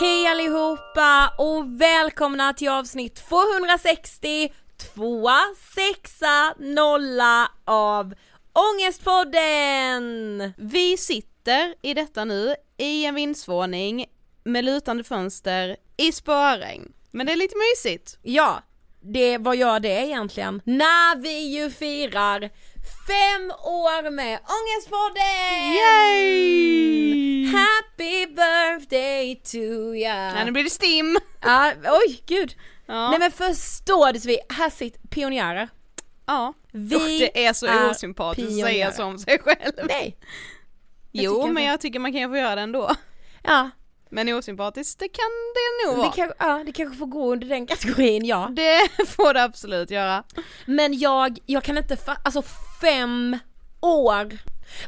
[0.00, 5.40] Hej allihopa och välkomna till avsnitt 260, tvåa,
[5.74, 8.14] sexa, nolla av
[8.52, 10.52] Ångestpodden!
[10.56, 14.06] Vi sitter i detta nu i en vindsvåning
[14.44, 16.92] med lutande fönster i spöregn.
[17.10, 18.18] Men det är lite mysigt.
[18.22, 18.62] Ja,
[19.02, 20.62] det, vad gör det egentligen?
[20.64, 22.40] När vi ju firar
[23.06, 25.72] fem år med Ångestpodden!
[25.74, 27.46] Yay!
[27.46, 30.38] Happy birthday to ya!
[30.38, 31.18] Ja, nu blir det stim.
[31.42, 32.54] Ja, oj gud!
[32.86, 33.10] Ja.
[33.10, 35.68] Nej men förstår du Sofie, här sitter pionjärer.
[36.26, 36.54] ja.
[36.74, 37.02] Vi Usch,
[37.34, 38.72] det är så är osympatiskt att pionjärer.
[38.72, 39.72] säga så om sig själv.
[39.88, 40.16] Nej.
[41.10, 42.90] jag jo, men jag tycker man kan få göra det ändå.
[43.42, 43.70] Ja,
[44.14, 46.12] Men osympatiskt, det kan det nog det, vara.
[46.12, 48.50] kan, ja, det kanske får gå under den kategorin ja.
[48.52, 50.24] Det får det absolut göra.
[50.66, 52.42] Men jag, jag kan inte fa- alltså
[52.80, 53.38] fem
[53.80, 54.38] år.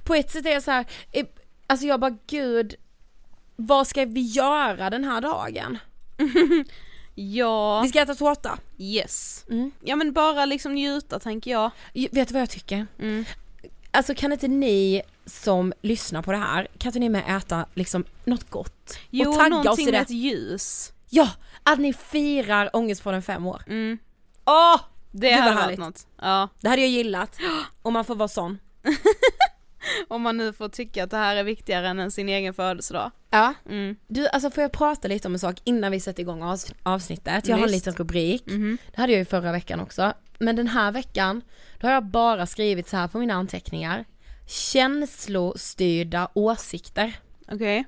[0.05, 1.27] På ett sätt är jag så här, eh,
[1.67, 2.75] alltså jag bara gud,
[3.57, 5.79] vad ska vi göra den här dagen?
[7.17, 8.59] Ja, Vi ska äta tårta.
[8.79, 9.45] yes.
[9.51, 9.71] Mm.
[9.81, 11.71] Ja men bara liksom njuta tänker jag.
[11.93, 12.87] Vet du vad jag tycker?
[12.99, 13.25] Mm.
[13.91, 18.05] Alltså kan inte ni som lyssnar på det här, kan inte ni med äta liksom
[18.25, 18.99] något gott?
[19.11, 19.99] Jo, och tagga oss i med det.
[19.99, 20.93] ett ljus.
[21.11, 21.31] Ja,
[21.63, 23.63] att ni firar Ångestpodden fem år.
[23.67, 23.99] Mm.
[24.45, 24.81] Åh!
[25.11, 25.79] Det hade varit härligt.
[25.79, 26.07] något.
[26.23, 26.49] Ja.
[26.61, 27.37] Det hade jag gillat.
[27.83, 28.59] Om man får vara sån.
[30.09, 33.11] Om man nu får tycka att det här är viktigare än sin egen födelsedag.
[33.31, 33.55] Ja.
[33.69, 33.97] Mm.
[34.07, 37.49] Du, alltså får jag prata lite om en sak innan vi sätter igång avs- avsnittet?
[37.49, 38.45] Jag har en liten rubrik.
[38.47, 38.79] Mhm.
[38.95, 40.13] Det hade jag ju förra veckan också.
[40.39, 41.43] Men den här veckan,
[41.81, 44.05] då har jag bara skrivit så här på mina anteckningar.
[44.47, 47.13] Känslostyrda åsikter.
[47.49, 47.85] Okej.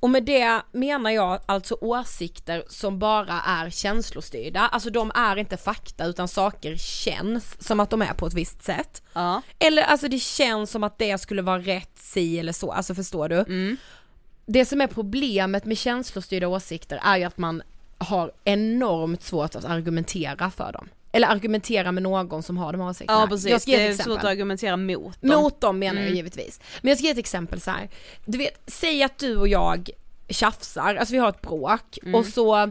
[0.00, 4.60] Och med det menar jag alltså åsikter som bara är känslostyrda.
[4.60, 8.62] Alltså de är inte fakta utan saker känns som att de är på ett visst
[8.62, 9.02] sätt.
[9.12, 9.42] Ja.
[9.58, 13.28] Eller alltså det känns som att det skulle vara rätt si eller så, alltså förstår
[13.28, 13.36] du?
[13.38, 13.76] Mm.
[14.46, 17.62] Det som är problemet med känslostyrda åsikter är ju att man
[17.98, 20.88] har enormt svårt att argumentera för dem.
[21.12, 23.20] Eller argumentera med någon som har de åsikterna.
[23.20, 25.42] Ja precis, Jag ska det är svårt att argumentera mot dem.
[25.42, 26.16] Mot dem menar jag Mm.
[26.16, 26.60] givetvis.
[26.82, 27.88] Men jag ska ge ett exempel så här.
[28.24, 29.90] Du vet, säg att du och jag
[30.28, 32.14] tjafsar, alltså vi har ett bråk Mm.
[32.14, 32.70] och så,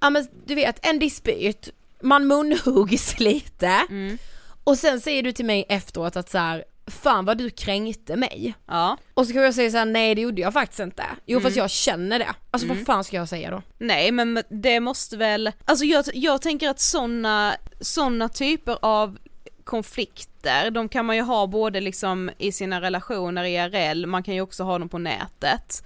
[0.00, 1.68] ja men du vet en dispyt,
[2.00, 4.18] man munhuggs lite Mm.
[4.64, 8.54] och sen säger du till mig efteråt att så här, fan vad du kränkte mig.
[8.66, 8.96] Ja.
[9.14, 11.04] Och så kan jag säga så här, nej det gjorde jag faktiskt inte.
[11.26, 11.42] Jo Mm.
[11.42, 12.28] fast jag känner det.
[12.50, 13.62] Alltså vad fan ska jag säga då?
[13.78, 19.18] Nej men det måste väl, alltså jag, jag tänker att sådana såna typer av
[19.64, 24.40] konflikter, de kan man ju ha både liksom i sina relationer IRL, man kan ju
[24.40, 25.82] också ha dem på nätet.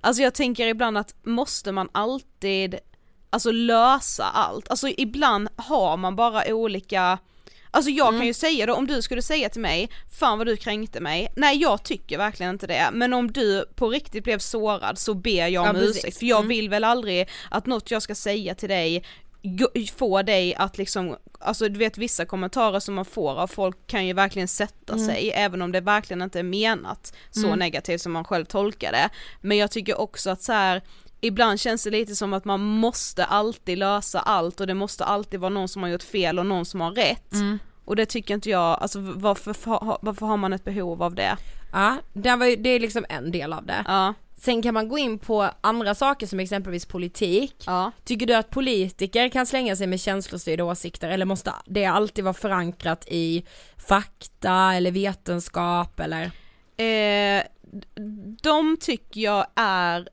[0.00, 2.74] Alltså jag tänker ibland att måste man alltid,
[3.30, 7.18] alltså lösa allt, alltså ibland har man bara olika
[7.70, 9.90] Alltså jag kan ju säga då, om du skulle säga till mig,
[10.20, 13.88] fan vad du kränkte mig, nej jag tycker verkligen inte det, men om du på
[13.88, 16.48] riktigt blev sårad så ber jag om Ja, ursäkt, för jag Mm.
[16.48, 19.04] vill väl aldrig att något jag ska säga till dig
[19.94, 24.06] få dig att liksom, alltså du vet vissa kommentarer som man får av folk kan
[24.06, 25.06] ju verkligen sätta Mm.
[25.06, 27.58] sig, även om det verkligen inte är menat så Mm.
[27.58, 29.08] negativt som man själv tolkar det.
[29.40, 30.82] Men jag tycker också att så här
[31.20, 35.40] Ibland känns det lite som att man måste alltid lösa allt och det måste alltid
[35.40, 37.32] vara någon som har gjort fel och någon som har rätt.
[37.32, 37.58] Mm.
[37.84, 39.54] Och det tycker inte jag, alltså varför,
[40.02, 41.36] varför har man ett behov av det?
[41.72, 43.84] Ja, det, var ju, det är liksom en del av det.
[43.86, 47.64] Ja, Sen kan man gå in på andra saker som exempelvis politik.
[47.66, 47.92] ja.
[48.04, 52.34] Tycker du att politiker kan slänga sig med känslostyrda åsikter eller måste det alltid vara
[52.34, 53.44] förankrat i
[53.76, 56.30] fakta eller vetenskap eller?
[56.76, 57.42] Eh,
[58.42, 60.08] de tycker jag är,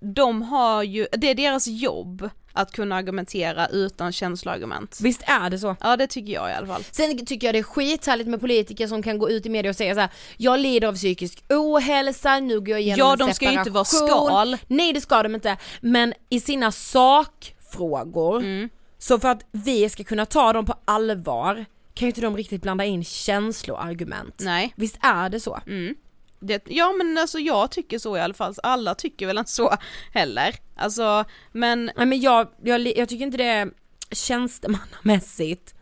[0.00, 4.98] de har ju, det är deras jobb att kunna argumentera utan känsloargument.
[5.02, 5.76] Visst är det så?
[5.80, 6.84] Ja det tycker jag i alla fall.
[6.90, 9.76] Sen tycker jag det är skithärligt med politiker som kan gå ut i media och
[9.76, 13.34] säga så här: jag lider av psykisk ohälsa, nu går jag igenom Ja en de
[13.34, 14.56] ska ju inte vara separation." skal.
[14.66, 18.68] Nej det ska de inte, men i sina sakfrågor, Mm.
[18.98, 21.64] så för att vi ska kunna ta dem på allvar
[21.94, 24.34] kan ju inte de riktigt blanda in känsloargument.
[24.38, 24.72] Nej.
[24.76, 25.60] Visst är det så?
[25.66, 25.94] Mm.
[26.40, 29.76] Det, ja men alltså jag tycker så i alla fall, alla tycker väl inte så
[30.12, 30.54] heller.
[30.76, 33.70] Alltså men Nej men jag, jag, jag tycker inte det är
[34.10, 35.74] tjänstemannamässigt.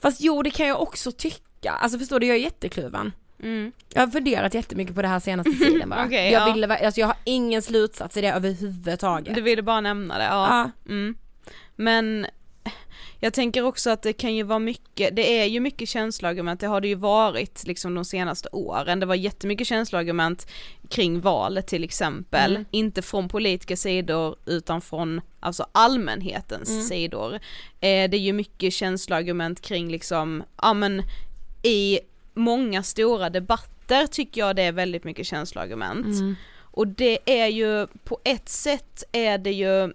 [0.00, 3.12] Fast jo det kan jag också tycka, alltså förstår du jag är jättekluven.
[3.42, 6.04] mm, Jag har funderat jättemycket på det här senaste tiden bara.
[6.06, 6.54] Okej, jag, ja.
[6.54, 9.34] ville, alltså jag har ingen slutsats i det överhuvudtaget.
[9.34, 10.48] du ville bara nämna det, ja.
[10.86, 10.92] Ja.
[10.92, 11.14] Mm.
[11.76, 12.26] Men
[13.20, 16.66] jag tänker också att det kan ju vara mycket, det är ju mycket känsloargument, det
[16.66, 20.46] har det ju varit liksom de senaste åren, det var jättemycket känsloargument
[20.88, 22.64] kring valet till exempel, Mm.
[22.70, 26.82] inte från politiska sidor utan från alltså allmänhetens Mm.
[26.82, 27.34] sidor.
[27.34, 27.40] Eh,
[28.10, 31.02] det är ju mycket känsloargument kring liksom, ja men
[31.62, 32.00] i
[32.34, 36.06] många stora debatter tycker jag det är väldigt mycket känsloargument.
[36.06, 36.36] Mm.
[36.58, 39.92] Och det är ju, på ett sätt är det ju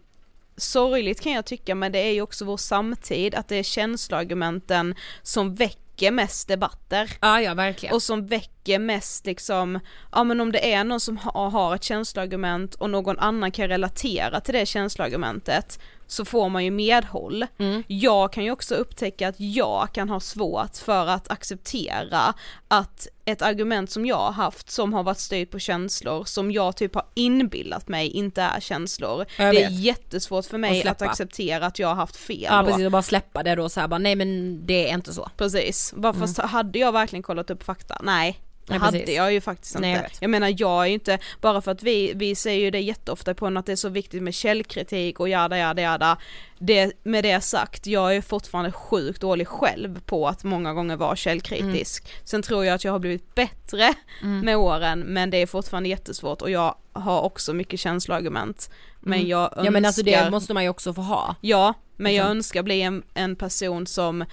[0.61, 4.95] sorgligt kan jag tycka men det är ju också vår samtid att det är känsloargumenten
[5.21, 7.11] som väcker mest debatter.
[7.21, 7.95] Ja ja verkligen.
[7.95, 9.79] Och som väcker mest liksom,
[10.11, 13.67] ja men om det är någon som ha, har ett känsloargument och någon annan kan
[13.67, 15.79] relatera till det känsloargumentet
[16.11, 17.45] så får man ju medhåll.
[17.57, 17.83] Mm.
[17.87, 22.33] Jag kan ju också upptäcka att jag kan ha svårt för att acceptera
[22.67, 26.75] att ett argument som jag har haft som har varit styrt på känslor som jag
[26.75, 29.25] typ har inbillat mig inte är känslor.
[29.37, 32.67] Det är jättesvårt för mig att acceptera att jag har haft fel ja då.
[32.67, 35.29] precis, och bara släppa det då så här bara nej men det är inte så.
[35.37, 37.97] Precis, bara fast hade jag verkligen kollat upp fakta?
[38.03, 38.41] Nej.
[38.65, 39.15] Det hade precis.
[39.15, 39.87] jag ju faktiskt inte.
[39.87, 42.71] Nej, jag jag, menar jag är ju inte, bara för att vi, vi säger ju
[42.71, 46.17] det jätteofta på att det är så viktigt med källkritik och jada jada jada.
[46.59, 51.15] Det, med det sagt, jag är fortfarande sjukt dålig själv på att många gånger vara
[51.15, 52.03] källkritisk.
[52.03, 52.15] Mm.
[52.23, 56.41] Sen tror jag att jag har blivit bättre med åren men det är fortfarande jättesvårt
[56.41, 58.69] och jag har också mycket känsloargument.
[58.99, 59.27] Men Mm.
[59.29, 59.63] jag önskar...
[59.65, 61.35] Ja men alltså det måste man ju också få ha.
[61.41, 62.37] Ja, men jag Liksom.
[62.37, 64.25] önskar bli en, en person som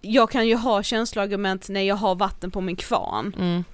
[0.00, 3.34] jag kan ju ha känsloargument när jag har vatten på min kvarn.
[3.38, 3.64] Mm.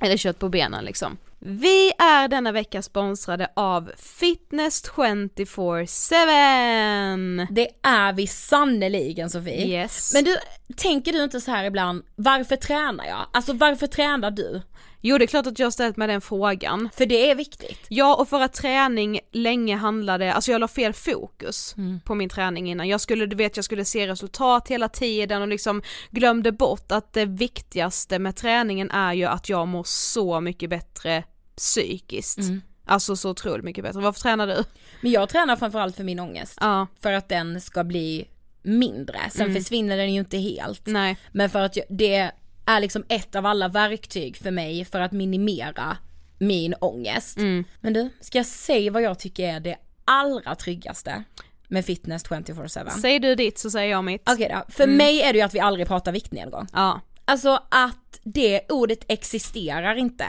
[0.00, 1.16] Eller kött på benen liksom.
[1.38, 7.46] Vi är denna vecka sponsrade av Fitness 24-7!
[7.50, 9.66] Det är vi sannoliken Sofie.
[9.66, 10.14] Yes.
[10.14, 10.36] Men du,
[10.76, 13.26] tänker du inte så här ibland, varför tränar jag?
[13.32, 14.62] Alltså varför tränar du?
[15.00, 16.88] Jo det är klart att jag har ställt mig den frågan.
[16.96, 17.78] För det är viktigt.
[17.88, 22.70] Ja och för att träning länge handlade, alltså jag la fel fokus på min träning
[22.70, 22.88] innan.
[22.88, 27.12] Jag skulle, du vet jag skulle se resultat hela tiden och liksom glömde bort att
[27.12, 31.24] det viktigaste med träningen är ju att jag mår så mycket bättre
[31.56, 32.38] psykiskt.
[32.84, 34.00] Alltså så otroligt mycket bättre.
[34.00, 34.64] Varför tränar du?
[35.00, 36.58] Men jag tränar framförallt för min ångest.
[36.60, 38.28] Ja, För att den ska bli
[38.62, 39.18] mindre.
[39.30, 40.86] Sen försvinner den ju inte helt.
[40.86, 41.16] nej.
[41.32, 42.30] Men för att jag, det
[42.76, 45.96] är liksom ett av alla verktyg för mig för att minimera
[46.38, 47.36] min ångest.
[47.80, 51.24] Men du, ska jag säga vad jag tycker är det allra tryggaste
[51.68, 52.88] med fitness 24-7?
[52.90, 54.30] Säger du ditt så säger jag mitt.
[54.30, 56.66] Okej då, för mig är det ju att vi aldrig pratar viktnedgång.
[56.72, 57.00] Ja.
[57.24, 60.24] Alltså att det ordet existerar inte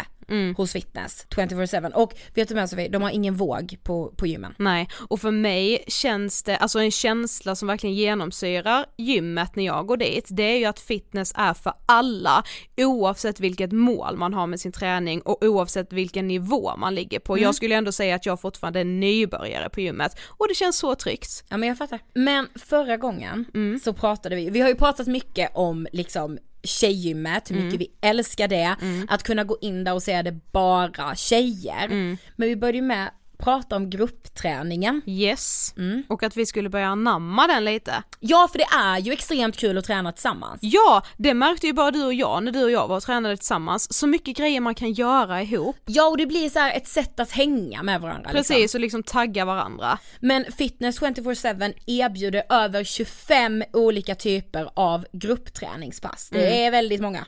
[0.58, 4.56] hos fitness 24-7 och vet du med Sofie, de har ingen våg på, på gymmen.
[4.58, 9.88] Nej, och för mig känns det, alltså en känsla som verkligen genomsyrar gymmet när jag
[9.88, 12.44] går dit, det är ju att fitness är för alla,
[12.78, 17.40] oavsett vilket mål man har med sin träning och oavsett vilken nivå man ligger på.
[17.40, 20.96] Jag skulle ändå säga att jag fortfarande är nybörjare på gymmet och det känns så
[20.96, 21.44] tryggt.
[21.50, 22.00] Ja men jag fattar.
[22.14, 23.46] Men förra gången
[23.84, 28.48] så pratade vi, vi har ju pratat mycket om liksom tjejgymmet, hur mycket vi älskar
[28.48, 28.76] det,
[29.08, 31.88] att kunna gå in där och se det bara tjejer.
[32.36, 33.12] Men vi började ju med
[33.42, 35.02] prata om gruppträningen.
[35.06, 35.74] Yes,
[36.10, 38.04] och att vi skulle börja anamma den lite.
[38.20, 40.60] Ja för det är ju extremt kul att träna tillsammans.
[40.64, 43.38] Ja, det märkte ju bara du och jag när du och jag var och tränade
[43.38, 45.76] tillsammans, så mycket grejer man kan göra ihop.
[45.86, 48.30] Ja och det blir så ett sätt att hänga med varandra.
[48.32, 48.78] Precis, Liksom.
[48.78, 49.98] och liksom tagga varandra.
[50.20, 56.30] Men Fitness 24-7 erbjuder över 25 olika typer av gruppträningspass.
[56.32, 57.26] Det är väldigt många.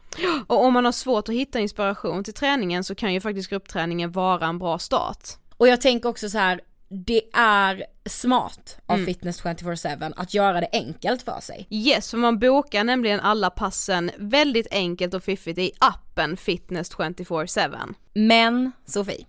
[0.47, 4.11] Och om man har svårt att hitta inspiration till träningen så kan ju faktiskt gruppträningen
[4.11, 5.17] vara en bra start.
[5.57, 10.69] Och jag tänker också så här, det är smart av Fitness 24-7 att göra det
[10.71, 11.67] enkelt för sig.
[11.69, 17.93] Yes, för man bokar nämligen alla passen väldigt enkelt och fiffigt i appen Fitness 24-7.
[18.13, 19.25] Men Sofie,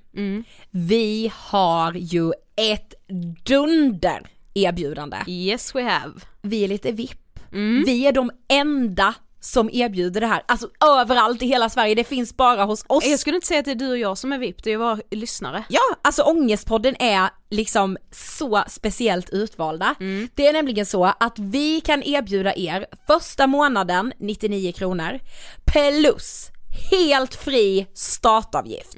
[0.71, 2.95] vi har ju ett
[3.45, 5.17] dunder erbjudande.
[5.27, 6.13] Yes we have.
[6.43, 7.21] Vi är lite VIP.
[7.87, 9.15] Vi är de enda
[9.45, 13.07] som erbjuder det här, alltså överallt i hela Sverige, det finns bara hos oss.
[13.07, 14.77] Jag skulle inte säga att det är du och jag som är VIP, det är
[14.77, 15.65] våra lyssnare.
[15.69, 19.95] Ja, alltså Ångestpodden är liksom så speciellt utvalda.
[20.35, 25.21] Det är nämligen så att vi kan erbjuda er första månaden 99 kronor
[25.67, 26.51] plus
[26.91, 28.97] helt fri startavgift.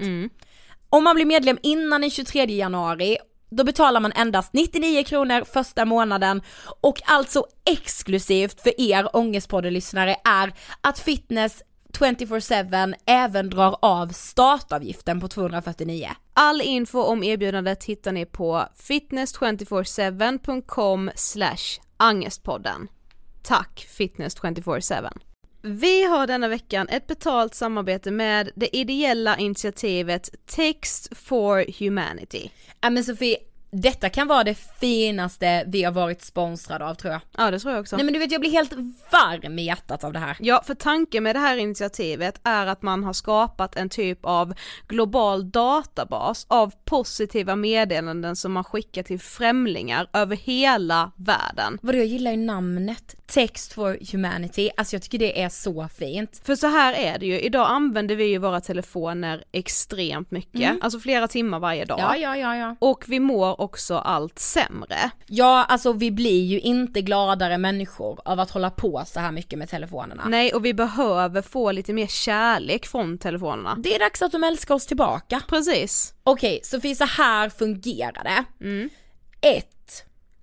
[0.91, 3.19] Om man blir medlem innan den 23 januari
[3.50, 6.43] då betalar man endast 99 kronor första månaden
[6.81, 11.62] och alltså exklusivt för er ångestpoddelyssnare är att fitness
[11.99, 16.11] 24-7 även drar av startavgiften på 249.
[16.33, 21.11] All info om erbjudandet hittar ni på fitness247.com
[21.97, 22.88] angestpodden.
[23.43, 25.11] Tack Fitness 24-7.
[25.68, 32.49] Vi har denna veckan ett betalt samarbete med det ideella initiativet Text for Humanity.
[32.80, 33.37] Ja men Sofie,
[33.80, 37.21] detta kan vara det finaste vi har varit sponsrade av tror jag.
[37.37, 37.97] Ja det tror jag också.
[37.97, 38.73] Nej men du vet jag blir helt
[39.11, 40.37] varm i hjärtat av det här.
[40.40, 44.54] Ja, för tanken med det här initiativet är att man har skapat en typ av
[44.88, 51.78] global databas av positiva meddelanden som man skickar till främlingar över hela världen.
[51.83, 56.40] Vadå jag gillar ju namnet, Text for Humanity, alltså jag tycker det är så fint.
[56.45, 61.00] För så här är det ju, idag använder vi ju våra telefoner extremt mycket, alltså
[61.00, 61.99] flera timmar varje dag.
[62.00, 62.76] Ja ja ja ja.
[62.78, 65.11] Och vi mår också allt sämre.
[65.26, 69.58] Ja alltså vi blir ju inte gladare människor av att hålla på så här mycket
[69.58, 70.25] med telefonerna.
[70.28, 73.76] Nej, och vi behöver få lite mer kärlek från telefonerna.
[73.78, 75.42] Det är dags att de älskar oss tillbaka.
[75.49, 76.14] Precis.
[76.25, 78.44] Okej, Sofie så här fungerar det.
[79.40, 79.66] 1.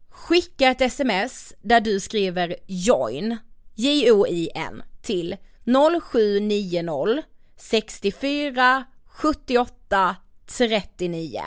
[0.09, 3.37] Skicka ett sms där du skriver join,
[3.75, 5.35] J-O-I-N, till
[6.11, 7.23] 0790
[7.57, 10.15] 64 78
[10.57, 11.41] 39.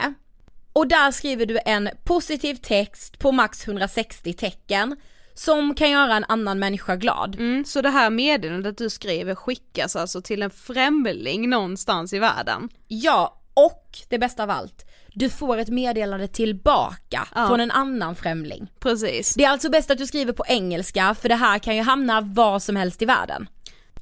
[0.77, 4.95] Och där skriver du en positiv text på max 160 tecken
[5.33, 7.35] som kan göra en annan människa glad.
[7.39, 12.69] Mm, så det här meddelandet du skriver skickas alltså till en främling någonstans i världen?
[12.87, 17.47] Ja, och det bästa av allt, du får ett meddelande tillbaka Ja.
[17.47, 18.71] från en annan främling.
[18.79, 19.33] Precis.
[19.33, 22.21] Det är alltså bäst att du skriver på engelska för det här kan ju hamna
[22.21, 23.47] var som helst i världen.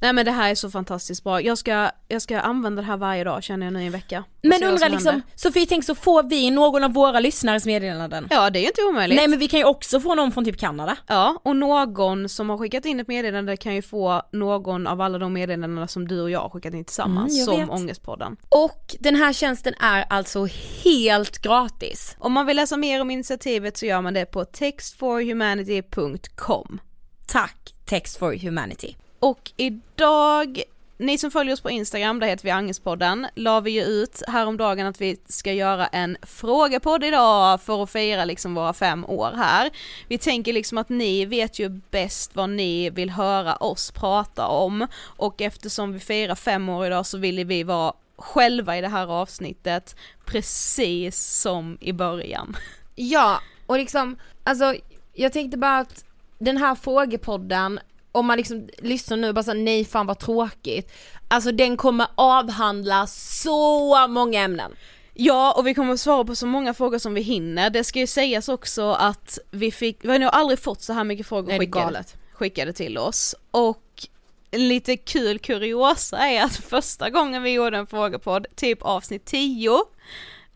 [0.00, 2.96] Nej men det här är så fantastiskt bra, jag ska, jag ska använda det här
[2.96, 4.24] varje dag känner jag nu i en vecka.
[4.42, 5.28] Men undrar som liksom, händer.
[5.34, 8.28] Sofie tänk så får vi någon av våra lyssnares meddelanden.
[8.30, 9.16] Ja det är ju inte omöjligt.
[9.16, 10.96] Nej men vi kan ju också få någon från typ Kanada.
[11.06, 15.18] Ja, och någon som har skickat in ett meddelande kan ju få någon av alla
[15.18, 17.70] de meddelandena som du och jag har skickat in tillsammans Mm, som vet.
[17.70, 18.36] Ångestpodden.
[18.48, 20.48] Och den här tjänsten är alltså
[20.84, 22.16] helt gratis.
[22.18, 26.80] Om man vill läsa mer om initiativet så gör man det på textforhumanity.com.
[27.26, 28.96] Tack Text for Humanity.
[29.26, 30.62] Och idag,
[30.98, 34.86] ni som följer oss på Instagram, där heter vi Angestpodden, la vi ju ut häromdagen
[34.86, 39.70] att vi ska göra en frågepodd idag för att fira liksom våra fem år här.
[40.08, 44.86] Vi tänker liksom att ni vet ju bäst vad ni vill höra oss prata om
[45.04, 49.06] och eftersom vi firar fem år idag så ville vi vara själva i det här
[49.06, 52.56] avsnittet precis som i början.
[52.94, 54.74] Ja, och liksom, alltså
[55.12, 56.04] jag tänkte bara att
[56.38, 57.80] den här frågepodden,
[58.16, 60.92] om man liksom lyssnar nu och bara såhär, nej fan vad tråkigt.
[61.28, 64.76] Alltså den kommer avhandla så många ämnen.
[65.14, 67.70] Ja, och vi kommer att svara på så många frågor som vi hinner.
[67.70, 71.04] Det ska ju sägas också att vi fick, vi har nog aldrig fått så här
[71.04, 73.34] mycket frågor Nej, skickade, skickade till oss.
[73.50, 74.06] Och
[74.52, 79.78] lite kul kuriosa är att första gången vi gjorde en frågepodd, typ avsnitt 10,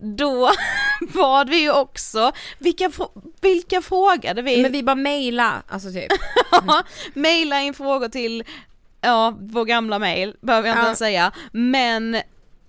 [0.02, 0.50] då
[1.14, 2.90] bad vi ju också, vilka,
[3.40, 4.62] vilka frågade vi?
[4.62, 6.12] Men vi bara mejla, alltså typ.
[7.14, 8.45] Maila in frågor till,
[9.00, 10.85] ja, vår gamla mail, behöver jag inte Ja.
[10.87, 12.16] ens säga, men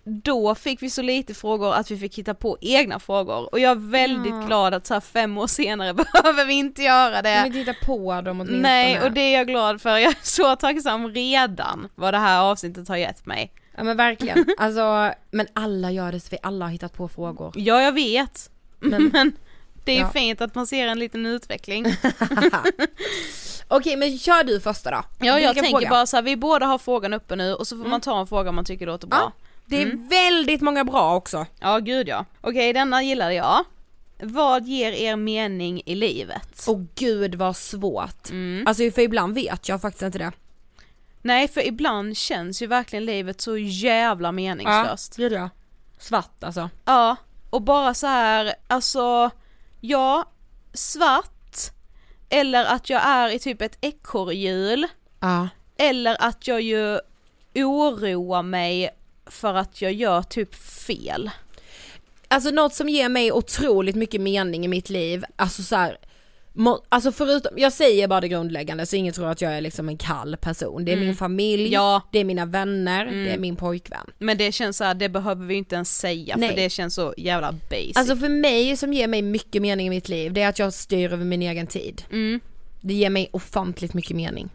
[0.03, 3.71] då fick vi så lite frågor att vi fick hitta på egna frågor och jag
[3.71, 4.41] är väldigt Ja.
[4.47, 7.41] glad att så här fem år senare behöver vi inte göra det.
[7.43, 8.61] Men titta på dem åtminstone.
[8.61, 9.89] Nej, och det är jag glad för.
[9.97, 13.51] Jag är så tacksam redan vad det här avsnittet har gett mig.
[13.77, 17.53] Ja men verkligen, alltså, men alla gör det så vi alla har hittat på frågor.
[17.55, 18.49] Ja, jag vet.
[18.79, 19.31] Men- Men,
[19.85, 20.09] det är ju Ja.
[20.09, 21.85] fint att man ser en liten utveckling.
[23.67, 25.03] Okej men kör du första då.
[25.19, 25.89] Ja, jag tänker fråga?
[25.89, 28.27] bara så här, vi båda har frågan uppe nu och så får man ta en
[28.27, 29.19] fråga man tycker låter bra.
[29.19, 29.31] Ja,
[29.65, 31.45] det är väldigt många bra också.
[31.59, 32.25] Ja, gud ja.
[32.41, 33.63] Okej, denna gillade jag.
[34.23, 36.63] Vad ger er mening i livet?
[36.67, 38.29] Åh gud vad svårt.
[38.29, 38.67] Mm.
[38.67, 40.31] Alltså för ibland vet jag faktiskt inte det.
[41.21, 45.15] Nej, för ibland känns ju verkligen livet så jävla meningslöst.
[45.17, 45.49] ja.
[45.99, 46.69] Svart alltså.
[46.85, 47.15] Ja,
[47.49, 49.29] och bara så här, alltså,
[49.81, 50.25] ja,
[50.73, 51.57] svart,
[52.29, 54.87] eller att jag är i typ ett ekorrhjul,
[55.19, 55.49] Ja.
[55.77, 56.99] eller att jag ju
[57.55, 58.89] oroar mig
[59.25, 61.29] för att jag gör typ fel.
[62.27, 65.97] Alltså något som ger mig otroligt mycket mening i mitt liv, alltså så här,
[66.89, 69.97] alltså förutom, jag säger bara det grundläggande så ingen tror att jag är liksom en
[69.97, 70.85] kall person.
[70.85, 72.01] Det är min familj, Ja.
[72.11, 74.05] det är mina vänner, det är min pojkvän.
[74.19, 76.49] Men det känns så här, det behöver vi inte ens säga Nej.
[76.49, 77.97] för det känns så jävla basic.
[77.97, 80.73] Alltså för mig som ger mig mycket mening i mitt liv, det är att jag
[80.73, 82.03] styr över min egen tid.
[82.11, 82.39] Mm.
[82.81, 84.49] Det ger mig ofantligt mycket mening.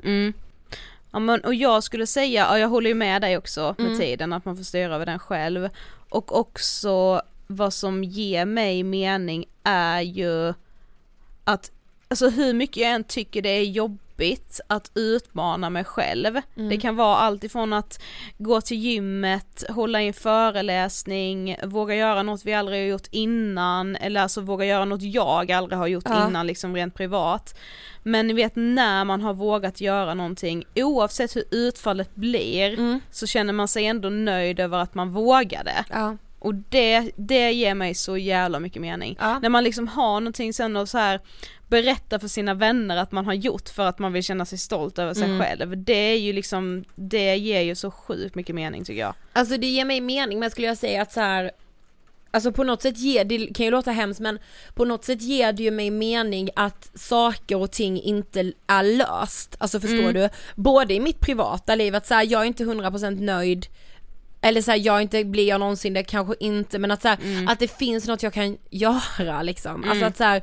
[1.13, 3.99] Ja, men, och jag skulle säga, och jag håller ju med dig också med Mm.
[3.99, 5.69] tiden, att man får styra över den själv.
[6.09, 10.55] Och också vad som ger mig mening är ju
[11.45, 11.71] att,
[12.09, 16.40] alltså hur mycket jag än tycker det är jobbigt att utmana mig själv.
[16.57, 16.69] Mm.
[16.69, 18.03] Det kan vara allt ifrån att
[18.38, 23.97] gå till gymmet, hålla i en föreläsning, våga göra något vi aldrig har gjort innan,
[23.97, 26.29] eller alltså våga göra något jag aldrig har gjort Ja.
[26.29, 27.59] innan liksom rent privat.
[28.03, 33.01] Men ni vet när man har vågat göra någonting, oavsett hur utfallet blir, Mm.
[33.11, 35.85] så känner man sig ändå nöjd över att man vågade.
[35.90, 36.16] Ja.
[36.38, 39.16] Och det, det ger mig så jävla mycket mening.
[39.20, 39.38] Ja.
[39.38, 41.20] När man liksom har någonting sen och så här
[41.68, 44.99] berätta för sina vänner att man har gjort för att man vill känna sig stolt
[44.99, 45.40] över sig Mm.
[45.40, 45.77] själv.
[45.85, 49.14] Det är ju liksom, det ger ju så sjukt mycket mening tycker jag.
[49.33, 51.51] Alltså det ger mig mening men skulle jag säga att så här.
[52.31, 54.38] Alltså på något sätt ger, det kan ju låta hemskt men
[54.75, 59.57] på något sätt ger det ju mig mening att saker och ting inte är löst.
[59.59, 60.14] Alltså förstår Mm.
[60.14, 60.29] du?
[60.55, 63.66] Både i mitt privata liv att så här, jag är inte 100% nöjd
[64.40, 67.18] eller så här, jag inte blir jag någonsin det kanske inte men att så här,
[67.22, 67.49] Mm.
[67.49, 69.85] att det finns något jag kan göra liksom.
[69.90, 70.42] Alltså att så här,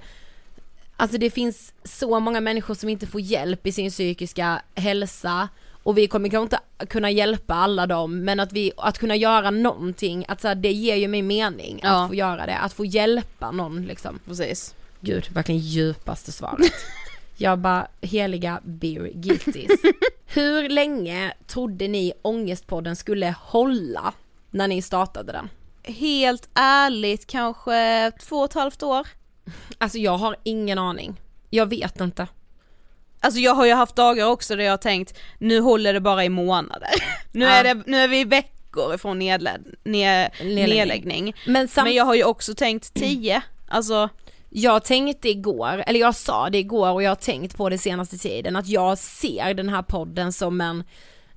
[0.97, 5.49] Alltså det finns så många människor som inte får hjälp i sin psykiska hälsa
[5.83, 9.51] och vi kommer kanske inte kunna hjälpa alla dem men att vi, att kunna göra
[9.51, 12.03] någonting, att så här, det ger ju mig mening Ja.
[12.03, 14.19] att få göra det, att få hjälpa någon liksom.
[14.25, 14.75] Precis.
[14.99, 16.71] Gud, verkligen djupaste svaret.
[17.37, 19.71] Jag bara, heliga beer guilties.
[20.25, 24.13] Hur länge trodde ni Ångestpodden skulle hålla
[24.51, 25.49] när ni startade den?
[25.95, 29.07] Helt ärligt kanske två och ett halvt år.
[29.77, 31.21] Alltså jag har ingen aning.
[31.49, 32.27] Jag vet inte.
[33.19, 36.25] Alltså jag har ju haft dagar också där jag har tänkt, nu håller det bara
[36.25, 36.89] i månader.
[37.31, 37.51] Nu, Ja.
[37.51, 41.35] är, det, nu är vi veckor ifrån nedled, ned, nedläggning.
[41.47, 44.09] Men, sam- Men jag har ju också tänkt tio, alltså
[44.55, 48.17] Jag tänkte igår, eller jag sa det igår och jag har tänkt på det senaste
[48.17, 50.83] tiden att jag ser den här podden som en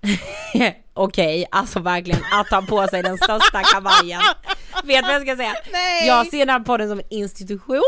[0.95, 4.21] Okej, alltså verkligen att ta på sig den största kavajen.
[4.85, 5.55] Vet du vad jag ska säga?
[5.73, 6.07] Nej.
[6.07, 7.83] Jag ser den här podden som en institution.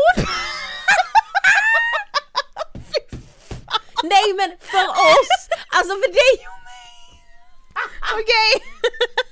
[4.03, 7.21] Nej men för oss, alltså för dig och mig.
[8.13, 8.63] Okej!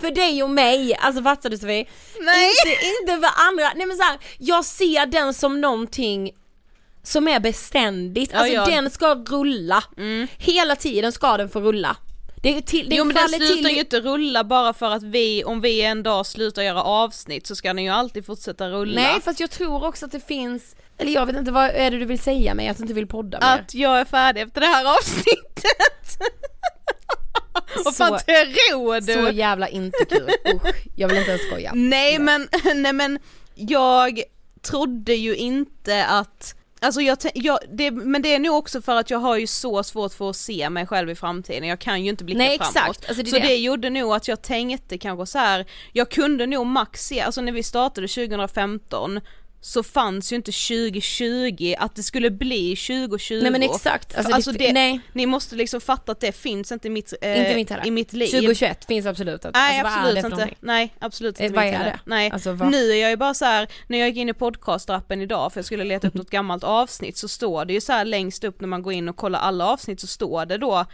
[0.00, 1.86] För dig och mig, alltså fattar du Sofie?
[2.20, 2.50] Nej.
[2.66, 6.30] Inte, inte för andra, nej men så här, jag ser den som någonting
[7.02, 8.66] som är beständigt, Ja, alltså ja.
[8.66, 9.84] den ska rulla.
[10.38, 11.96] Hela tiden ska den få rulla.
[12.42, 15.44] Det till, det Jo men den slutar till- ju inte rulla bara för att vi,
[15.44, 19.00] om vi en dag slutar göra avsnitt så ska den ju alltid fortsätta rulla.
[19.00, 21.98] Nej fast jag tror också att det finns, eller jag vet inte vad är det
[21.98, 23.46] du vill säga mig att du inte vill podda mer?
[23.46, 26.18] Att jag är färdig efter det här avsnittet.
[27.84, 29.12] Vad fan tror du?
[29.12, 31.72] Så jävla inte kul, usch, jag vill inte ens skoja.
[31.74, 33.18] Nej men, nej men
[33.54, 34.22] jag
[34.62, 39.10] trodde ju inte att Alltså jag, jag det, men det är nog också för att
[39.10, 42.10] jag har ju så svårt för att se mig själv i framtiden, jag kan ju
[42.10, 42.76] inte blicka Nej, framåt.
[42.76, 43.08] exakt.
[43.08, 43.42] Alltså, det så det.
[43.42, 45.66] det gjorde nog att jag tänkte kanske så här.
[45.92, 49.20] jag kunde nog max se, alltså när vi startade 2015
[49.60, 53.38] så fanns ju inte 2020 att det skulle bli 2020.
[53.42, 56.86] Nej men exakt, alltså, alltså det, nej, ni måste liksom fatta att det finns inte
[56.88, 58.26] i mitt, eh, inte mitt i mitt liv.
[58.26, 59.50] 2021 finns absolut inte.
[59.58, 60.56] Nej alltså, absolut inte, någonting?
[60.60, 62.00] nej absolut Eh, inte vad är det?
[62.04, 62.30] Nej.
[62.30, 65.20] Alltså, vad- nu är jag ju bara så här, när jag gick in i podcastrappen
[65.20, 68.04] idag för jag skulle leta upp något gammalt avsnitt så står det ju så här
[68.04, 70.84] längst upp när man går in och kollar alla avsnitt så står det då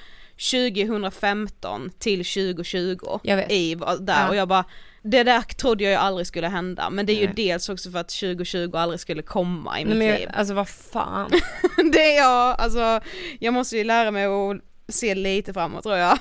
[0.50, 3.52] 2015 till 2020 Jag vet.
[3.52, 4.28] i där Ja.
[4.28, 4.64] och jag bara
[5.04, 7.34] det där trodde jag ju aldrig skulle hända men det är ju Nej.
[7.36, 10.28] dels också för att 2020 aldrig skulle komma i Nej, mitt men liv.
[10.34, 11.30] alltså vad fan.
[11.92, 13.00] det är jag, alltså
[13.38, 14.56] jag måste ju lära mig att
[14.88, 16.18] se lite framåt tror jag.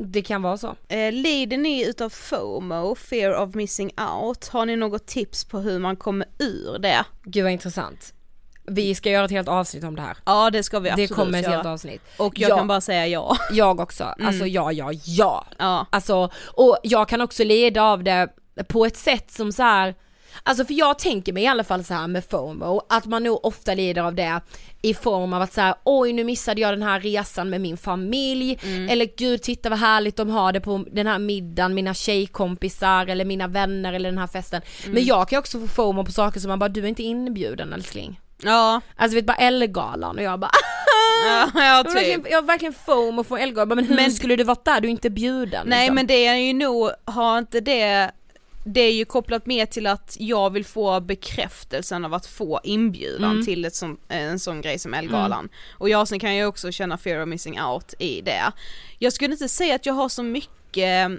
[0.00, 0.76] Det kan vara så.
[0.88, 4.48] Eh, lider ni utav FOMO, fear of missing out?
[4.48, 7.04] Har ni något tips på hur man kommer ur det?
[7.24, 8.14] Gud vad intressant.
[8.70, 10.16] Vi ska göra ett helt avsnitt om det här.
[10.26, 11.54] Ja det ska vi Det absolut kommer ett göra.
[11.54, 12.02] helt avsnitt.
[12.16, 12.56] Och jag Ja.
[12.56, 13.36] kan bara säga ja.
[13.52, 15.44] Jag också, alltså ja, ja, ja.
[15.58, 15.86] Ja.
[15.90, 18.28] Alltså, och jag kan också leda av det
[18.68, 19.94] på ett sätt som så här.
[20.42, 23.44] Alltså för jag tänker mig i alla fall så här med FOMO, att man nog
[23.46, 24.40] ofta lider av det
[24.82, 27.76] i form av att så här, oj nu missade jag den här resan med min
[27.76, 28.58] familj,
[28.90, 33.24] eller gud titta vad härligt de har det på den här middagen, mina tjejkompisar eller
[33.24, 34.62] mina vänner eller den här festen.
[34.86, 37.72] Men jag kan också få FOMO på saker som man bara, du är inte inbjuden
[37.72, 38.20] älskling.
[38.42, 40.50] Ja, Alltså vet bara Ellegalan och jag bara
[41.26, 41.94] ja, ja jag typ.
[41.94, 44.80] verkligen, jag har verkligen FOMO från Ellegalan, men hur Men- skulle du varit där?
[44.80, 45.94] Du är inte bjuden Nej liksom.
[45.94, 48.10] men det är ju nog, har inte det
[48.64, 53.30] det är ju kopplat mer till att jag vill få bekräftelsen av att få inbjudan
[53.32, 53.44] Mm.
[53.44, 55.48] till ett sån, en sån grej som Elgalan.
[55.78, 58.42] Och jag sen kan jag också känna fear of missing out i det.
[58.98, 61.10] Jag skulle inte säga att jag har så mycket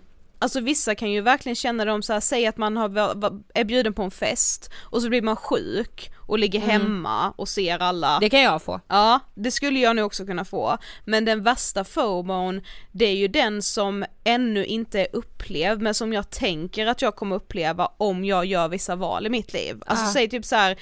[0.41, 2.89] Alltså vissa kan ju verkligen känna det om så här, säg att man har,
[3.53, 7.79] är bjuden på en fest och så blir man sjuk och ligger hemma och ser
[7.79, 8.19] alla Mm.
[8.21, 8.81] Det kan jag få.
[8.87, 10.77] Ja, det skulle jag nog också kunna få.
[11.05, 16.13] Men den värsta FOMOn, det är ju den som ännu inte är upplevd men som
[16.13, 19.83] jag tänker att jag kommer uppleva om jag gör vissa val i mitt liv.
[19.85, 20.11] Alltså Ja.
[20.13, 20.77] säg typ så här.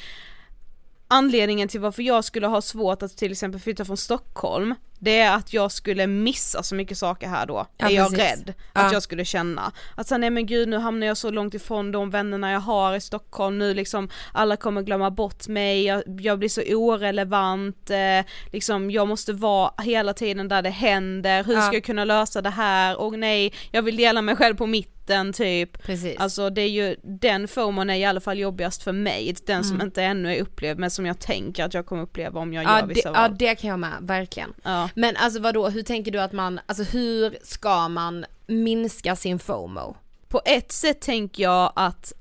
[1.07, 5.35] Anledningen till varför jag skulle ha svårt att till exempel flytta från Stockholm Det är
[5.35, 8.25] att jag skulle missa så mycket saker här då, Ja, är jag precis.
[8.37, 8.81] rädd Ja.
[8.81, 9.71] att jag skulle känna.
[9.95, 12.95] Att säga nej men gud nu hamnar jag så långt ifrån de vännerna jag har
[12.95, 18.25] i Stockholm nu liksom alla kommer glömma bort mig, jag, jag blir så orelevant, eh,
[18.53, 21.61] liksom jag måste vara hela tiden där det händer, hur Ja.
[21.61, 25.33] ska jag kunna lösa det här, och nej jag vill dela mig själv på mitten
[25.33, 25.83] typ.
[25.83, 26.17] Precis.
[26.19, 29.75] Alltså det är ju, den FOMOn är i alla fall jobbigast för mig, den som
[29.75, 29.87] Mm.
[29.87, 32.75] inte ännu är upplevd men som jag tänker att jag kommer uppleva om jag ja,
[32.79, 33.35] gör det, vissa ja val.
[33.39, 34.53] det kan jag med, verkligen.
[34.63, 34.86] Ja.
[34.95, 39.95] Men alltså vadå, hur tänker du att man, alltså hur ska man minska sin FOMO?
[40.27, 42.13] På ett sätt tänker jag att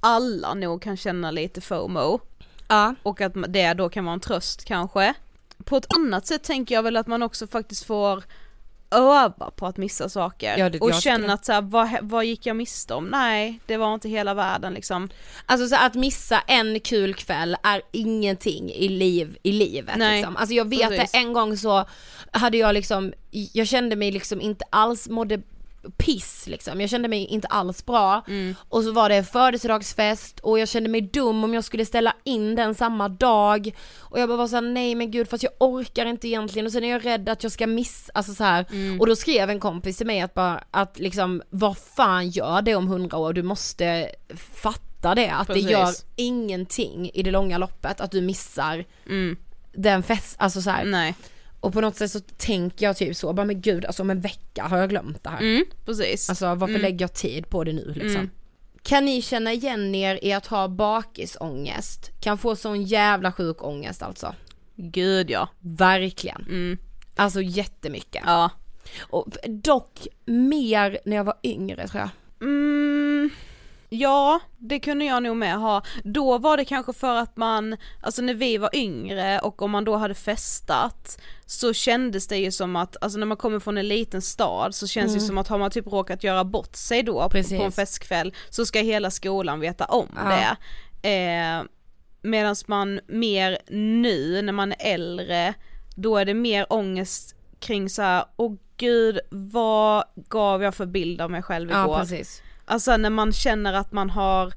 [0.00, 2.20] alla nog kan känna lite FOMO
[2.68, 2.94] Ja.
[3.02, 5.14] och att det då kan vara en tröst kanske.
[5.64, 8.24] På ett annat sätt tänker jag väl att man också faktiskt får
[8.90, 12.46] öva på att missa saker Ja, det- och känna att så här, vad, vad gick
[12.46, 13.04] jag miste om?
[13.04, 15.08] Nej, det var inte hela världen liksom.
[15.46, 20.36] Alltså så att missa en kul kväll är ingenting i liv, i livet Nej, liksom.
[20.36, 21.12] Alltså jag vet precis.
[21.12, 21.84] det en gång så
[22.32, 25.42] hade jag liksom, jag kände mig liksom inte alls, mådde
[25.96, 28.54] piss liksom, jag kände mig inte alls bra Mm.
[28.68, 32.54] och så var det födelsedagsfest och jag kände mig dum om jag skulle ställa in
[32.54, 36.28] den samma dag och jag bara var såhär nej men gud fast jag orkar inte
[36.28, 38.66] egentligen och sen är jag rädd att jag ska missa, alltså så här.
[38.70, 39.00] Mm.
[39.00, 42.74] och då skrev en kompis till mig att bara, att liksom vad fan gör det
[42.74, 44.10] om hundra år, du måste
[44.54, 45.64] fatta det, att Precis.
[45.66, 49.36] det gör ingenting i det långa loppet att du missar Mm.
[49.72, 50.84] den fest, alltså så här.
[50.84, 51.14] Nej.
[51.60, 54.20] Och på något sätt så tänker jag typ så, bara men gud alltså om en
[54.20, 55.40] vecka har jag glömt det här.
[55.40, 56.28] Mm, precis.
[56.30, 56.82] Alltså varför Mm.
[56.82, 58.10] lägger jag tid på det nu liksom?
[58.20, 58.30] Mm.
[58.82, 62.10] Kan ni känna igen er i att ha bakisångest?
[62.20, 64.34] Kan få sån jävla sjuk ångest alltså.
[64.76, 65.48] Gud ja.
[65.60, 66.44] Verkligen.
[66.48, 66.78] Mm.
[67.16, 68.22] Alltså jättemycket.
[68.26, 68.50] Ja.
[69.00, 72.10] Och dock mer när jag var yngre tror jag.
[72.48, 73.30] Mm,
[73.88, 75.82] ja, det kunde jag nog med ha.
[76.04, 79.84] Då var det kanske för att man, alltså när vi var yngre och om man
[79.84, 83.88] då hade festat så kändes det ju som att, alltså när man kommer från en
[83.88, 87.22] liten stad så känns det som att har man typ råkat göra bort sig då
[87.22, 87.58] på, Precis.
[87.58, 90.56] på en festkväll så ska hela skolan veta om Ja.
[91.02, 91.08] det.
[91.08, 91.62] Eh,
[92.22, 95.54] Medan man mer nu när man är äldre,
[95.96, 101.20] då är det mer ångest kring så här, åh gud vad gav jag för bild
[101.20, 101.80] av mig själv igår?
[101.80, 102.42] Ja precis.
[102.68, 104.52] Alltså när man känner att man har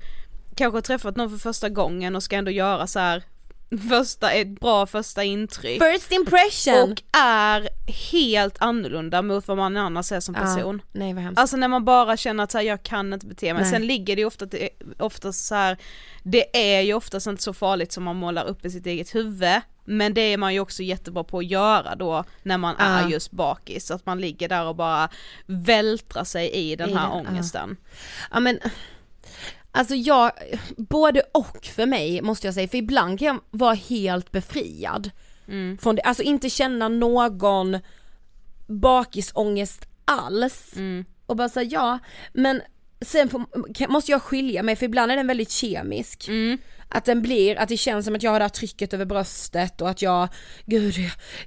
[0.56, 3.24] kanske träffat någon för första gången och ska ändå göra så här
[3.90, 5.82] första, ett bra första intryck.
[5.84, 6.92] First impression!
[6.92, 7.70] Och är
[8.12, 10.82] helt annorlunda mot vad man annars är som person.
[10.84, 11.40] Ja, nej vad hemskt.
[11.40, 13.72] Alltså när man bara känner att så här, jag kan inte bete mig, Nej.
[13.72, 14.46] sen ligger det ju ofta,
[15.00, 15.78] ofta så här,
[16.24, 19.62] det är ju oftast inte så farligt som man målar upp i sitt eget huvud,
[19.86, 22.86] men det är man ju också jättebra på att göra då när man Ja.
[22.86, 25.10] är just bakis, att man ligger där och bara
[25.46, 27.30] vältrar sig i den I här den, ja.
[27.32, 27.78] ångesten.
[28.32, 28.60] Ja men,
[29.72, 30.32] alltså jag,
[30.78, 35.12] både och för mig måste jag säga, för ibland kan jag vara helt befriad.
[35.48, 35.78] Mm.
[35.78, 37.80] Från det, alltså inte känna någon
[38.68, 40.74] bakisångest alls.
[40.76, 41.06] Mm.
[41.26, 42.00] Och bara säga ja,
[42.34, 42.62] men
[43.02, 46.28] sen får, kan, måste jag skilja mig för ibland är den väldigt kemisk.
[46.28, 46.58] Mm.
[46.94, 49.82] Att den blir, att det känns som att jag har det här trycket över bröstet
[49.82, 50.28] och att jag,
[50.66, 50.96] gud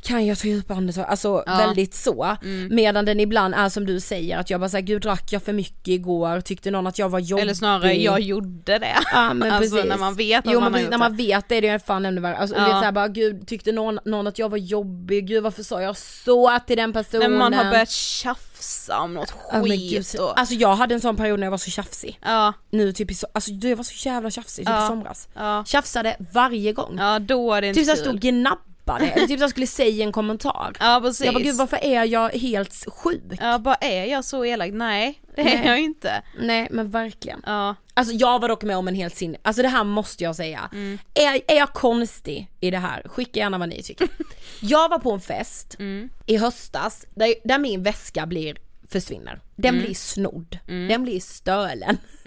[0.03, 1.57] kan jag ta djupa andetag, alltså Ja.
[1.57, 2.37] väldigt så.
[2.43, 2.75] Mm.
[2.75, 5.53] Medan den ibland är som du säger att jag bara säger gud drack jag för
[5.53, 7.43] mycket igår, tyckte någon att jag var jobbig.
[7.43, 8.97] Eller snarare, jag gjorde det.
[9.13, 9.89] Ja men alltså precis.
[9.91, 11.69] när man vet att jo, man men har precis, gjort när man vet det, det
[11.69, 12.37] är fan ännu värre.
[12.37, 12.63] Alltså, Ja.
[12.63, 15.97] vet såhär bara gud tyckte någon, någon att jag var jobbig, gud varför sa jag
[15.97, 17.31] så till den personen?
[17.31, 20.39] När man har börjat tjafsa om något skit gud, och...
[20.41, 22.19] Alltså jag hade en sån period när jag var så tjafsig.
[22.23, 24.85] Ja, Nu typ i so- alltså du, jag var så jävla tjafsig typ Ja.
[24.85, 25.29] i somras.
[25.35, 26.97] Ja, Tjafsade varje gång.
[26.99, 30.05] ja då är det inte typ såhär stod och gnabbade, eller typ såhär skulle säga
[30.05, 30.73] en kommentar.
[30.81, 31.25] Ja precis.
[31.27, 33.23] Jag bara gud varför är jag helt sjuk?
[33.41, 34.71] Ja bara är jag så elak?
[34.73, 35.67] Nej det är Nej.
[35.67, 36.23] jag inte.
[36.41, 37.43] Nej men verkligen.
[37.47, 37.75] Ja.
[37.97, 40.69] Alltså jag var dock med om en helt sin, alltså det här måste jag säga.
[40.73, 40.99] Mm.
[41.15, 43.03] Är, är jag konstig i det här?
[43.09, 44.09] Skicka gärna vad ni tycker.
[44.61, 46.09] jag var på en fest Mm.
[46.27, 48.57] i höstas där, där min väska blir,
[48.91, 49.41] försvinner.
[49.57, 49.85] Den Mm.
[49.85, 51.97] blir snodd, den blir stölen.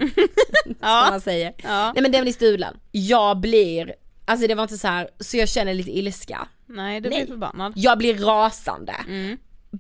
[0.66, 1.54] Som man säger.
[1.64, 1.92] Ja.
[1.94, 2.78] Nej men den blir stulen.
[2.92, 3.94] Jag blir,
[4.26, 6.48] alltså det var inte så här så jag känner lite ilska.
[6.66, 7.20] Nej du Nej.
[7.20, 7.74] blir förbannad.
[7.76, 8.96] Jag blir rasande.
[9.08, 9.38] Mm.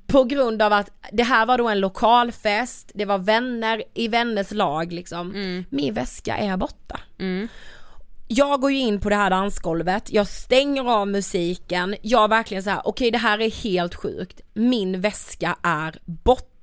[0.07, 4.51] På grund av att det här var då en lokalfest, det var vänner i vänners
[4.51, 5.31] lag liksom.
[5.69, 6.99] Min väska är borta.
[7.19, 7.47] Mm.
[8.27, 12.69] Jag går ju in på det här dansgolvet, jag stänger av musiken, jag verkligen så
[12.69, 16.53] här: okej det här är helt sjukt, min väska är borta.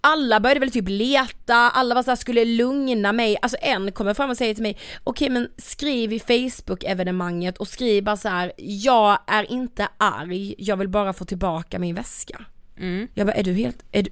[0.00, 4.14] Alla började väl typ leta, alla var så här, skulle lugna mig, alltså en kommer
[4.14, 8.52] fram och säger till mig, okej men skriv i Facebook-evenemanget och skriv bara så här:
[8.56, 12.44] jag är inte arg, jag vill bara få tillbaka min väska.
[12.78, 13.08] Mm.
[13.14, 14.10] Jag bara, är du helt, är du,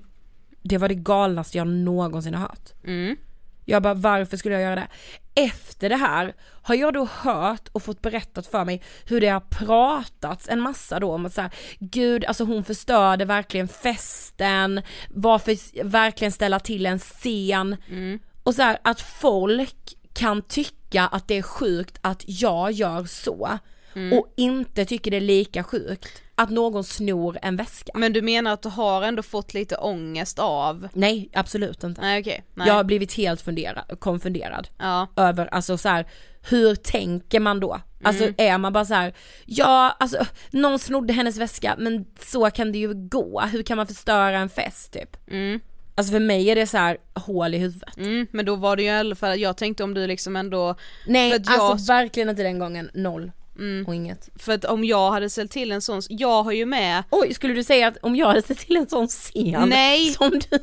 [0.62, 2.72] det var det galnaste jag någonsin har hört.
[2.84, 3.16] Mm.
[3.64, 4.88] Jag bara, varför skulle jag göra det?
[5.44, 9.40] Efter det här har jag då hört och fått berättat för mig hur det har
[9.40, 15.84] pratats en massa då om att så här, gud alltså hon förstörde verkligen festen, varför
[15.84, 17.76] verkligen ställa till en scen.
[18.42, 23.58] Och så här, att folk kan tycka att det är sjukt att jag gör så
[24.12, 27.92] och inte tycker det är lika sjukt att någon snor en väska.
[27.94, 30.88] Men du menar att du har ändå fått lite ångest av?
[30.92, 32.00] Nej absolut inte.
[32.00, 32.66] Nej okej, nej.
[32.68, 34.68] Jag har blivit helt funderad, konfunderad.
[34.78, 35.06] Ja.
[35.16, 36.06] över, alltså så här,
[36.50, 37.80] hur tänker man då?
[38.02, 38.34] Alltså Mm.
[38.38, 39.14] är man bara så här,
[39.46, 43.86] ja alltså någon snodde hennes väska men så kan det ju gå, hur kan man
[43.86, 45.16] förstöra en fest typ?
[45.30, 45.60] Mm.
[45.94, 47.96] Alltså för mig är det så här hål i huvudet.
[47.96, 50.74] Mm, men då var det ju i alla fall, jag tänkte om du liksom ändå,
[51.06, 53.86] Nej jag- alltså verkligen inte den gången, noll Mm.
[53.86, 54.28] och inget.
[54.36, 57.54] för att om jag hade ställt till en sån, jag har ju med Oj, skulle
[57.54, 60.12] du säga att om jag hade sett till en sån scen Nej.
[60.12, 60.58] som du...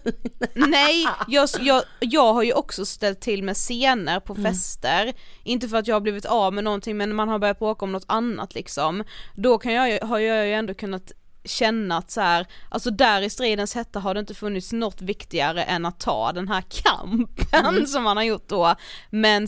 [0.54, 5.78] Nej, jag, jag, jag har ju också ställt till med scener på fester, inte för
[5.78, 8.56] att jag har blivit av med någonting men man har börjat bråka om något annat
[8.56, 9.04] liksom,
[9.36, 11.12] då kan jag, har jag ju ändå kunnat
[11.48, 15.64] känna att så här, alltså där i stridens hetta har det inte funnits något viktigare
[15.64, 18.76] än att ta den här kampen som man har gjort då,
[19.10, 19.48] men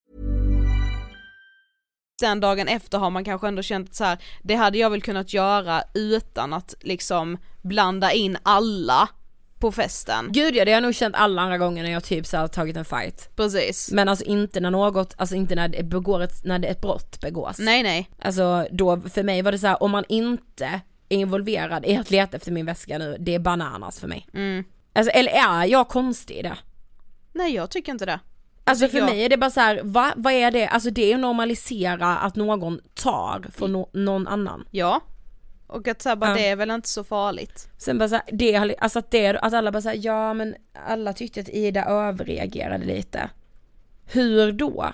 [2.21, 5.33] Sen dagen efter har man kanske ändå känt så här, det hade jag väl kunnat
[5.33, 9.09] göra utan att liksom blanda in alla
[9.59, 10.29] på festen.
[10.31, 12.47] Gud ja, det har jag nog känt alla andra gånger när jag typ så här,
[12.47, 13.29] tagit en fight.
[13.35, 13.91] Precis.
[13.91, 17.21] Men alltså inte när något, alltså inte när det begår ett, när det ett brott
[17.21, 17.59] begås.
[17.59, 18.09] Nej nej.
[18.21, 22.11] Alltså då, för mig var det så här, om man inte är involverad i att
[22.11, 24.27] leta efter min väska nu, det är bananas för mig.
[24.33, 24.63] Mm.
[24.93, 26.57] Alltså eller är jag konstig i det?
[27.33, 28.19] Nej jag tycker inte det.
[28.63, 30.67] Alltså tycker för jag- mig är det bara så här, va, vad är det?
[30.67, 34.67] Alltså det är att normalisera att någon tar från no, någon annan.
[34.71, 34.99] Ja.
[35.67, 36.35] Och att så här, bara Ja.
[36.35, 37.67] det är väl inte så farligt.
[37.77, 40.55] Sen bara så här, det, alltså att det, att alla bara säger ja men
[40.87, 43.29] alla tyckte att Ida överreagerade lite.
[44.05, 44.93] Hur då?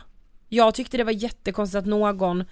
[0.50, 2.44] Jag tyckte det var jättekonstigt att någon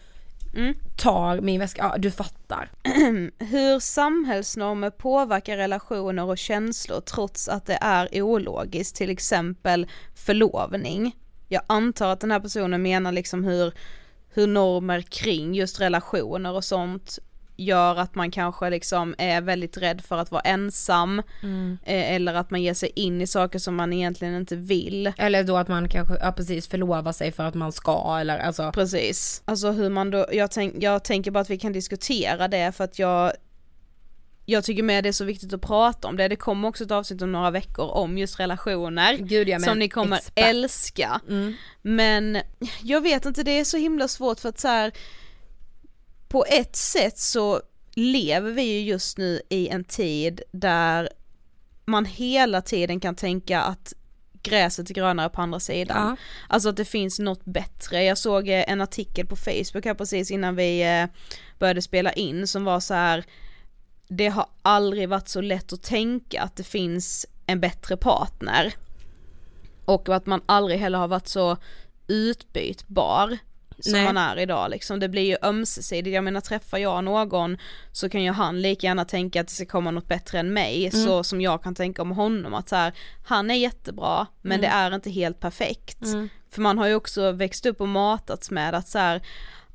[0.55, 0.75] Mm.
[0.95, 2.71] tar min väska, ja du fattar.
[3.45, 11.15] Hur samhällsnormer påverkar relationer och känslor trots att det är ologiskt, till exempel förlovning.
[11.47, 13.73] Jag antar att den här personen menar liksom hur,
[14.29, 17.19] hur normer kring just relationer och sånt
[17.57, 21.19] gör att man kanske liksom är väldigt rädd för att vara ensam
[21.83, 25.13] eh, eller att man ger sig in i saker som man egentligen inte vill.
[25.17, 28.71] Eller då att man kanske, ja precis förlovar sig för att man ska eller alltså.
[28.71, 32.71] Precis, alltså hur man då, jag, tänk, jag tänker bara att vi kan diskutera det
[32.75, 33.31] för att jag
[34.45, 36.91] jag tycker med det är så viktigt att prata om det, det kommer också ett
[36.91, 40.33] avsnitt om några veckor om just relationer Gud, ja, men som ni kommer expert.
[40.45, 41.21] älska.
[41.29, 41.53] Mm.
[41.81, 42.37] Men
[42.83, 44.91] jag vet inte, det är så himla svårt för att så här,
[46.35, 47.61] på ett sätt så
[47.93, 51.09] lever vi ju just nu i en tid där
[51.85, 53.93] man hela tiden kan tänka att
[54.43, 56.07] gräset är grönare på andra sidan.
[56.09, 56.15] Ja.
[56.47, 58.03] Alltså att det finns något bättre.
[58.03, 61.05] Jag såg eh, en artikel på Facebook här precis innan vi eh,
[61.59, 63.25] började spela in som var så här.
[64.07, 68.73] Det har aldrig varit så lätt att tänka att det finns en bättre partner.
[69.85, 71.57] Och att man aldrig heller har varit så
[72.07, 73.37] utbytbar
[73.79, 74.05] som Nej.
[74.05, 74.99] man är idag liksom.
[74.99, 77.57] Det blir ju ömsesidigt, jag menar träffar jag någon
[77.91, 80.89] så kan ju han lika gärna tänka att det ska komma något bättre än mig,
[80.93, 81.05] Mm.
[81.05, 82.93] så som jag kan tänka om honom att så här,
[83.25, 86.03] han är jättebra men det är inte helt perfekt.
[86.03, 86.29] Mm.
[86.51, 89.21] För man har ju också växt upp och matats med att så här,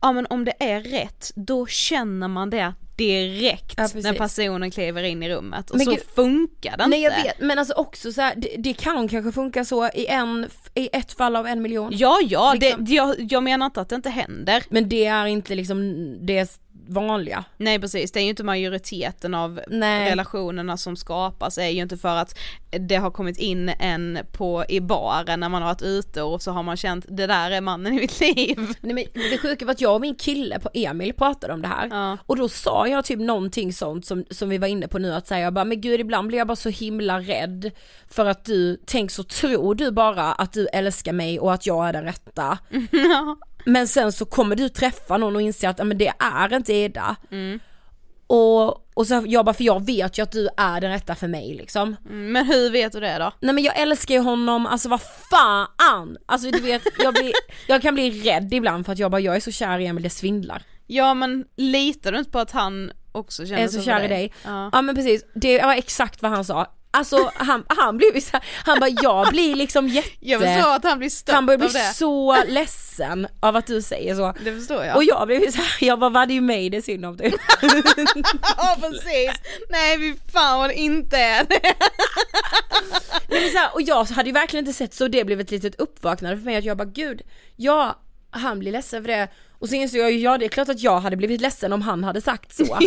[0.00, 5.02] ja men om det är rätt, då känner man det direkt Ja, när personen kliver
[5.02, 6.86] in i rummet och Men så gud- funkar det inte.
[6.86, 10.06] Nej jag vet, men alltså också så här, det, det kan kanske funka så i
[10.06, 11.90] en, i ett fall av en miljon.
[11.94, 12.84] Ja ja, Liksom.
[12.84, 14.62] det, jag, jag menar inte att det inte händer.
[14.70, 15.78] Men det är inte liksom
[16.26, 16.60] det
[16.90, 17.44] vanliga.
[17.56, 20.10] Nej precis, det är ju inte majoriteten av Nej.
[20.10, 22.38] relationerna som skapas är ju inte för att
[22.88, 26.50] det har kommit in en på, i baren när man har varit ute och så
[26.50, 28.56] har man känt det där är mannen i mitt liv.
[28.80, 31.68] Nej, men det sjuka var att jag och min kille på Emil pratade om det
[31.68, 32.18] här Ja.
[32.26, 35.26] och då sa jag typ någonting sånt som, som vi var inne på nu att
[35.26, 37.70] säga jag bara men gud ibland blir jag bara så himla rädd
[38.08, 41.88] för att du, tänk så tror du bara att du älskar mig och att jag
[41.88, 42.58] är den rätta
[43.64, 47.16] men sen så kommer du träffa någon och inse att men det är inte Ida
[48.26, 51.28] och, och så jag bara för jag vet ju att du är den rätta för
[51.28, 53.32] mig liksom Mm, Men hur vet du det då?
[53.40, 56.18] Nej men jag älskar ju honom, alltså vad fan!
[56.26, 57.32] Alltså du vet, jag, blir,
[57.68, 60.02] jag kan bli rädd ibland för att jag bara, jag är så kär i Emil,
[60.02, 60.62] det svindlar.
[60.86, 64.08] Ja men litar du inte på att han också känner är så för kär i
[64.08, 64.32] dig.
[64.44, 64.70] Ja.
[64.72, 66.66] Ja men precis, det var exakt vad han sa.
[66.92, 70.10] Alltså han, han blev så här, han bara jag blir liksom jätte...
[70.20, 74.14] Jag förstår att han blir stött Han börjar bli så ledsen av att du säger
[74.14, 74.34] så.
[74.44, 74.96] Det förstår jag.
[74.96, 77.18] Och jag blev ju såhär, jag bara vad är ju mig det är synd om
[77.18, 77.34] typ.
[78.56, 79.30] Ja precis,
[79.68, 81.46] nej vi fan vad det inte.
[83.28, 85.80] Nej, så här, och jag hade ju verkligen inte sett så det blev ett litet
[85.80, 87.22] uppvaknande för mig att jag bara gud,
[87.56, 87.98] ja
[88.30, 89.28] han blir ledsen för det
[89.58, 91.82] och så insåg jag ju, ja det är klart att jag hade blivit ledsen om
[91.82, 92.78] han hade sagt så.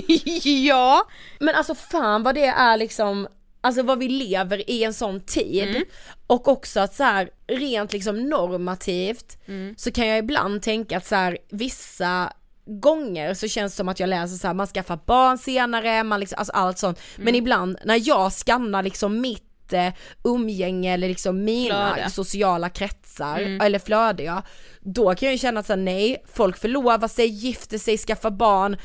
[0.44, 1.08] ja.
[1.40, 3.28] Men alltså fan vad det är liksom,
[3.64, 5.68] alltså vad vi lever i en sån tid.
[5.70, 5.84] Mm.
[6.28, 9.74] Och också att så här, rent liksom normativt Mm.
[9.78, 12.34] så kan jag ibland tänka att så här, vissa
[12.66, 16.20] gånger så känns det som att jag läser så här, man skaffar barn senare, man
[16.20, 17.00] liksom, alltså allt sånt.
[17.16, 17.26] Mm.
[17.26, 19.94] Men ibland när jag skannar liksom mitt eh,
[20.24, 22.10] umgänge eller liksom mina Flöde.
[22.10, 23.62] sociala kretsar, Mm.
[23.62, 24.44] eller flöde ja,
[24.80, 28.32] då kan jag ju känna att så här, nej, folk förlovar sig, gifter sig, skaffar
[28.32, 28.78] barn,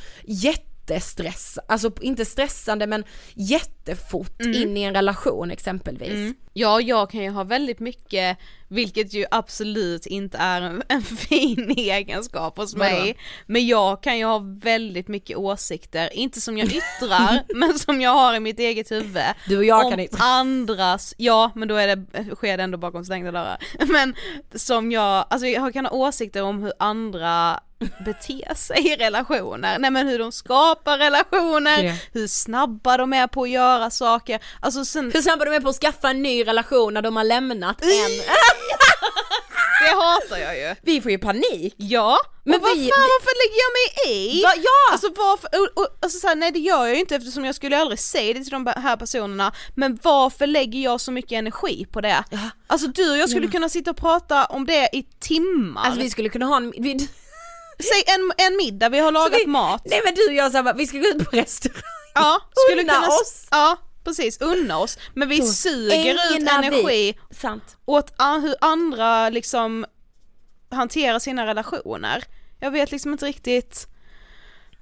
[0.95, 4.55] jättestress, alltså inte stressande men jättefort Mm.
[4.63, 6.35] in i en relation exempelvis.
[6.53, 12.57] Ja, jag kan ju ha väldigt mycket, vilket ju absolut inte är en, fin egenskap
[12.57, 12.85] hos Vadå?
[12.93, 13.17] mig,
[13.47, 18.11] men jag kan ju ha väldigt mycket åsikter, inte som jag yttrar, men som jag
[18.11, 19.23] har i mitt eget huvud.
[19.49, 20.17] Du och jag om kan inte.
[20.19, 23.59] andras, ja men då är det, sker det ändå bakom stängda dörrar,
[23.93, 24.15] men
[24.55, 27.61] som jag, alltså jag kan ha åsikter om hur andra
[28.05, 31.95] beter sig i relationer, nej men hur de skapar relationer, Det.
[32.13, 35.69] hur snabba de är på att göra saker, alltså sen Hur snabba de är på
[35.69, 37.89] att skaffa en ny relation när de har lämnat en.
[39.81, 40.75] Det hatar jag ju.
[40.83, 41.75] Vi får ju panik.
[41.77, 44.43] Ja, Men men vad vi- fan varför lägger jag mig i?
[44.43, 44.93] Va, ja!
[44.93, 47.55] Alltså varför, och, och, alltså så här, nej det gör jag ju inte eftersom jag
[47.55, 51.87] skulle aldrig säga det till de här personerna, men varför lägger jag så mycket energi
[51.93, 52.25] på det?
[52.67, 55.83] Alltså du och jag skulle kunna sitta och prata om det i timmar.
[55.85, 57.09] Alltså vi skulle kunna ha en, vi,
[57.83, 59.83] Säg en, en middag, vi har lagat vi- mat.
[59.85, 61.83] nej men du och jag sa vi ska gå ut på restaurang.
[62.15, 63.47] Ja, skulle Unna kunna, oss.
[63.51, 64.99] Ja, precis, unna oss.
[65.15, 67.77] Men vi Då suger ut ägnar vi- energi Sant.
[67.85, 68.13] åt
[68.43, 69.87] hur andra liksom
[70.71, 72.25] hanterar sina relationer.
[72.61, 73.87] Jag vet liksom inte riktigt,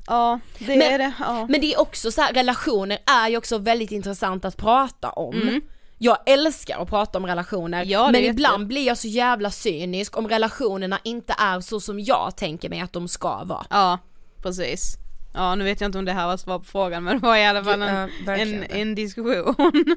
[0.07, 1.47] ja det Men- är det, ja.
[1.49, 5.35] Men det är också så här, relationer är ju också väldigt intressant att prata om.
[5.43, 5.61] Mm.
[5.99, 8.69] Jag älskar att prata om relationer, Ja, det men ibland jag.
[8.69, 12.93] blir jag så jävla cynisk om relationerna inte är så som jag tänker mig att
[12.93, 13.67] de ska vara.
[13.71, 13.99] Ja,
[14.43, 14.97] precis.
[15.35, 17.37] Ja nu vet jag inte om det här var svar på frågan men det var
[17.37, 18.81] i alla fall Ja, en, verkligen en, det.
[18.81, 19.55] en diskussion.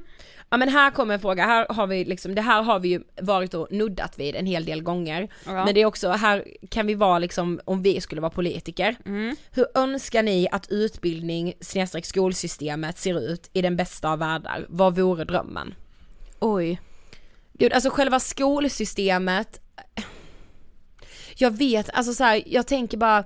[0.51, 3.01] Ja men här kommer en fråga, här har vi liksom, det här har vi ju
[3.21, 5.27] varit och nuddat vid en hel del gånger.
[5.45, 5.65] Ja.
[5.65, 8.95] Men det är också, här kan vi vara liksom, om vi skulle vara politiker.
[9.05, 9.35] Mm.
[9.51, 14.65] Hur önskar ni att utbildning snedstreck skolsystemet ser ut i den bästa av världar?
[14.69, 15.75] Vad vore drömmen?
[16.39, 16.81] Oj.
[17.53, 19.61] Gud, alltså själva skolsystemet
[21.41, 23.23] jag vet, alltså så här, jag tänker bara,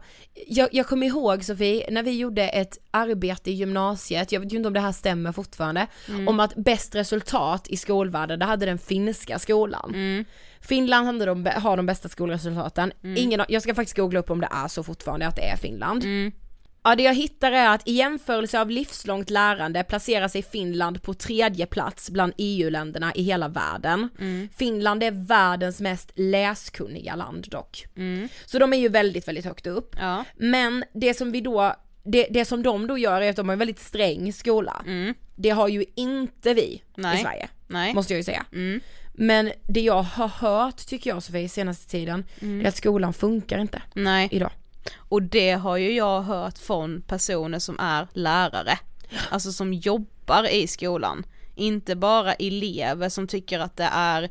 [0.47, 4.57] jag, jag kommer ihåg Sofie, när vi gjorde ett arbete i gymnasiet, jag vet ju
[4.57, 5.88] inte om det här stämmer fortfarande,
[6.28, 9.91] om att bäst resultat i skolvärlden, det hade den finska skolan.
[10.61, 14.41] Finland hade de, har de bästa skolresultaten, ingen, av- jag ska faktiskt googla upp om
[14.41, 16.03] det är så fortfarande att det är Finland.
[16.84, 21.13] Ja det jag hittar är att i jämförelse av livslångt lärande placerar sig Finland på
[21.13, 24.09] tredje plats bland EU-länderna i hela världen.
[24.57, 27.86] Finland är världens mest läskunniga land dock.
[28.45, 29.95] Så de är ju väldigt, väldigt högt upp.
[29.99, 30.25] Ja.
[30.38, 33.53] Men det som vi då, det, det som de då gör är att de har
[33.53, 34.86] en väldigt sträng skola.
[35.36, 37.19] Det har ju inte vi Nej.
[37.19, 37.93] i Sverige, Nej.
[37.93, 38.45] måste jag ju säga.
[39.13, 43.81] Men det jag har hört tycker jag Sofie senaste tiden, är att skolan funkar inte
[43.93, 44.29] Nej.
[44.31, 44.51] idag.
[44.95, 48.79] Och det har ju jag hört från personer som är lärare,
[49.29, 51.25] alltså som jobbar i skolan.
[51.55, 54.29] Inte bara elever som tycker att det är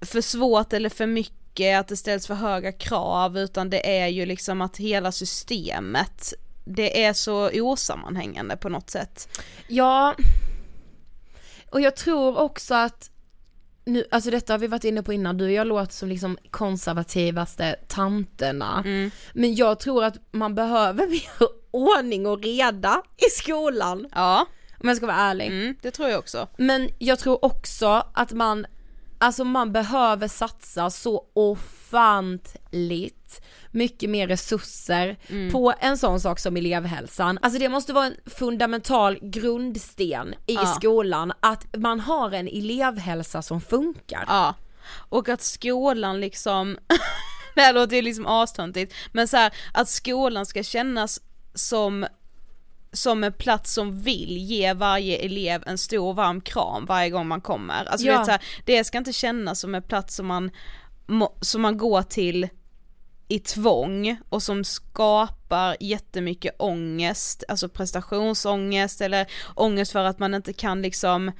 [0.00, 4.26] för svårt eller för mycket, att det ställs för höga krav, utan det är ju
[4.26, 9.28] liksom att hela systemet, det är så osammanhängande på något sätt.
[9.68, 10.14] Ja,
[11.70, 13.10] och jag tror också att
[13.86, 16.38] nu, alltså detta har vi varit inne på innan, du och jag låter som liksom
[16.50, 18.82] konservativaste tanterna.
[19.32, 24.08] Men jag tror att man behöver mer ordning och reda i skolan.
[24.14, 24.46] Ja,
[24.82, 25.46] Om jag ska vara ärlig.
[25.46, 26.48] mm, det tror jag också.
[26.58, 28.66] Men jag tror också att man,
[29.18, 33.40] alltså man behöver satsa så ofantligt
[33.70, 35.16] mycket mer resurser
[35.52, 37.38] på en sån sak som elevhälsan.
[37.42, 40.66] Alltså det måste vara en fundamental grundsten i Ja.
[40.66, 44.24] skolan att man har en elevhälsa som funkar.
[44.28, 44.54] Ja,
[45.08, 46.78] och att skolan liksom,
[47.54, 51.20] det här låter ju liksom astöntigt, men så här, att skolan ska kännas
[51.54, 52.06] som
[52.96, 57.40] som en plats som vill ge varje elev en stor varm kram varje gång man
[57.40, 57.84] kommer.
[57.84, 58.18] Alltså Ja.
[58.18, 60.50] vet, så här, det ska inte kännas som en plats som man,
[61.40, 62.48] som man går till
[63.28, 70.52] i tvång och som skapar jättemycket ångest, alltså prestationsångest eller ångest för att man inte
[70.52, 71.32] kan liksom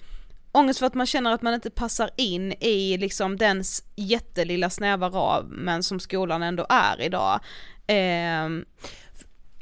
[0.53, 3.65] ångest för att man känner att man inte passar in i liksom den
[3.97, 7.41] jättelilla snäva ramen som skolan ändå är idag.
[7.87, 8.65] Ehm,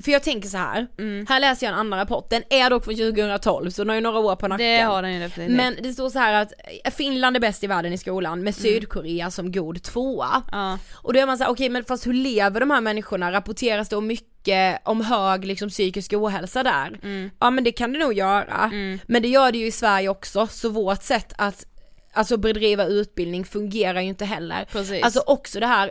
[0.05, 0.87] För jag tänker så här.
[0.99, 1.27] Mm.
[1.29, 4.01] här läser jag en annan rapport, den är dock från 2012 så den har ju
[4.01, 4.67] några år på nacken.
[4.67, 5.57] det har den ju definitivt.
[5.57, 6.53] Men det står så här att
[6.85, 10.29] eh, Finland är bäst i världen i skolan med Sydkorea som god tvåa.
[10.29, 10.45] Mm.
[10.53, 10.79] Ja.
[10.95, 13.33] Och då är man såhär, okej men fast hur lever de här människorna?
[13.33, 16.99] Rapporteras det om mycket om hög liksom psykisk ohälsa där?
[17.03, 17.31] Mm.
[17.41, 18.71] Ja men det kan det nog göra.
[19.07, 21.65] Men det gör det ju i Sverige också, så vårt sätt att
[22.13, 24.65] alltså bedriva utbildning fungerar ju inte heller.
[24.73, 25.05] Precis.
[25.05, 25.91] Alltså också det här,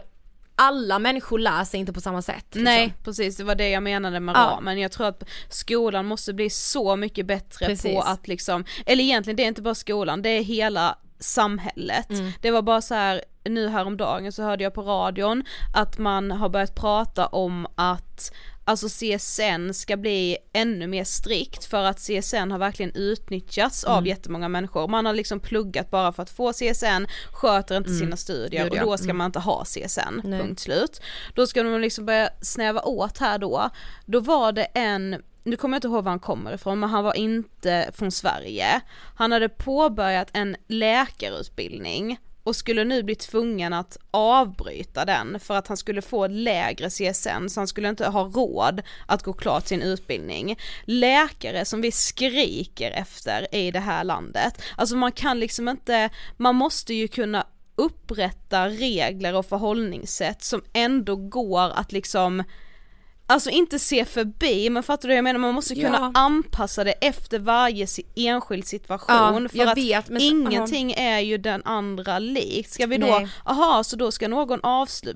[0.56, 2.45] alla människor lär sig inte på samma sätt.
[2.45, 2.64] liksom.
[2.64, 4.39] Nej precis, det var det jag menade med Ja.
[4.39, 4.80] ramen.
[4.80, 7.91] Jag tror att skolan måste bli så mycket bättre Precis.
[7.93, 12.08] på att liksom, eller egentligen det är inte bara skolan, det är hela samhället.
[12.41, 15.43] Det var bara så här nu häromdagen så hörde jag på radion
[15.76, 18.32] att man har börjat prata om att
[18.66, 24.49] Alltså CSN ska bli ännu mer strikt för att CSN har verkligen utnyttjats av jättemånga
[24.49, 24.88] människor.
[24.88, 28.97] Man har liksom pluggat bara för att få CSN, sköter inte sina studier och då
[28.97, 30.39] ska man inte ha CSN, Nej.
[30.39, 31.01] punkt slut.
[31.34, 33.70] Då ska de liksom börja snäva åt här då.
[34.05, 37.03] Då var det en nu kommer jag inte ihåg var han kommer ifrån men han
[37.03, 38.82] var inte från Sverige.
[39.16, 45.68] Han hade påbörjat en läkarutbildning och skulle nu bli tvungen att avbryta den för att
[45.68, 49.82] han skulle få lägre CSN så han skulle inte ha råd att gå klart sin
[49.82, 50.60] utbildning.
[50.86, 54.62] Läkare som vi skriker efter i det här landet.
[54.76, 61.16] Alltså man kan liksom inte, man måste ju kunna upprätta regler och förhållningssätt som ändå
[61.16, 62.44] går att liksom
[63.28, 65.39] Alltså inte se förbi, men fattar du jag menar?
[65.39, 66.19] Man måste kunna Ja.
[66.21, 71.61] anpassa det efter varje enskild situation Ja, för att vet, men ingenting är ju den
[71.65, 72.71] andra likt.
[72.71, 73.28] Ska vi då, Nej.
[73.45, 74.59] aha så då ska någon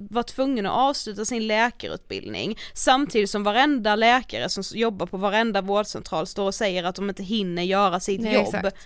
[0.10, 6.28] vara tvungen att avsluta sin läkarutbildning samtidigt som varenda läkare som jobbar på varenda vårdcentral
[6.28, 8.56] står och säger att de inte hinner göra sitt Nej, jobb.
[8.56, 8.78] exakt.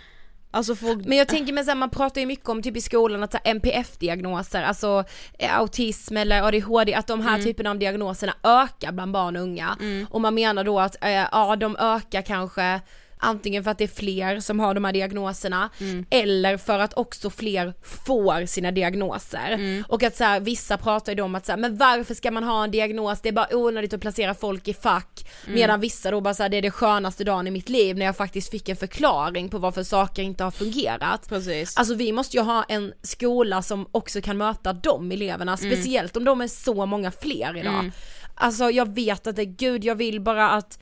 [0.54, 3.24] Alltså får, Men jag tänker mig såhär, man pratar ju mycket om typ i skolan
[3.24, 5.04] att NPF-diagnoser, alltså
[5.40, 7.46] eh, autism eller ADHD, att de här Mm.
[7.46, 9.78] typerna av diagnoserna ökar bland barn och unga.
[10.10, 12.82] Och man menar då att, eh, ja de ökar kanske
[13.22, 16.06] antingen för att det är fler som har de här diagnoserna Mm.
[16.10, 19.52] eller för att också fler får sina diagnoser.
[19.52, 19.84] Mm.
[19.88, 22.32] Och att så här, vissa pratar ju då om att så här, men varför ska
[22.32, 25.28] man ha en diagnos, det är bara onödigt att placera folk i fack.
[25.44, 25.56] Mm.
[25.56, 28.06] Medan vissa då bara så här, det är det skönaste dagen i mitt liv när
[28.06, 31.30] jag faktiskt fick en förklaring på varför saker inte har fungerat.
[31.30, 31.78] Precis.
[31.78, 35.72] Alltså vi måste ju ha en skola som också kan möta de eleverna, Mm.
[35.76, 37.92] speciellt om de är så många fler idag.
[38.36, 40.80] Alltså jag vet att det, gud jag vill bara att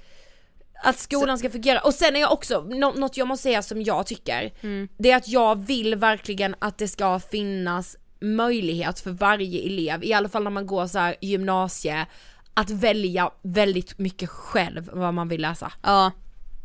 [0.84, 3.82] att skolan ska fungera, och sen är jag också, nå- något jag måste säga som
[3.82, 4.88] jag tycker, Mm.
[4.98, 10.14] det är att jag vill verkligen att det ska finnas möjlighet för varje elev, i
[10.14, 12.06] alla fall när man går så här gymnasie,
[12.54, 15.72] att välja väldigt mycket själv vad man vill läsa.
[15.84, 16.12] Ja,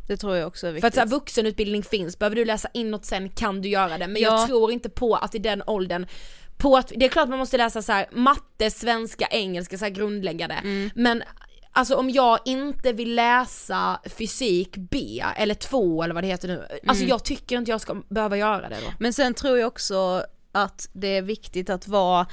[0.07, 0.81] det tror jag också är viktigt.
[0.81, 4.07] För att så här, vuxenutbildning finns, behöver du läsa inåt sen kan du göra det,
[4.07, 4.29] men Ja.
[4.39, 6.07] jag tror inte på att i den åldern
[6.57, 9.91] på att, det är klart man måste läsa så här matte, svenska, engelska, så här
[9.91, 10.89] grundläggande, Mm.
[10.95, 11.23] men
[11.77, 16.67] Alltså om jag inte vill läsa fysik B eller 2 eller vad det heter nu,
[16.87, 17.09] alltså Mm.
[17.09, 18.93] jag tycker inte jag ska behöva göra det då.
[18.99, 22.27] Men sen tror jag också att det är viktigt att vara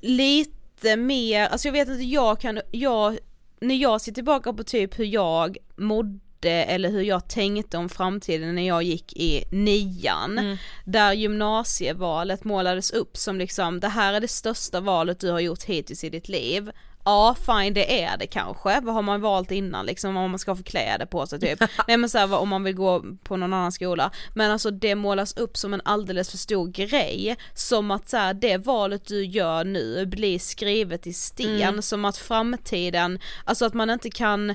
[0.00, 3.18] lite mer, alltså jag vet inte, jag kan, jag,
[3.60, 6.20] när jag ser tillbaka på typ hur jag mådde
[6.50, 13.16] eller hur jag tänkte om framtiden när jag gick i nian, där gymnasievalet målades upp
[13.16, 16.70] som liksom, det här är det största valet du har gjort hittills i ditt liv.
[17.04, 20.56] Ja fine det är det kanske, vad har man valt innan liksom om man ska
[20.56, 21.60] få kläder på sig typ.
[21.88, 24.10] Nej men såhär om man vill gå på någon annan skola.
[24.34, 27.36] Men alltså det målas upp som en alldeles för stor grej.
[27.54, 31.82] Som att såhär det valet du gör nu blir skrivet i sten.
[31.82, 34.54] Som att framtiden, alltså att man inte kan,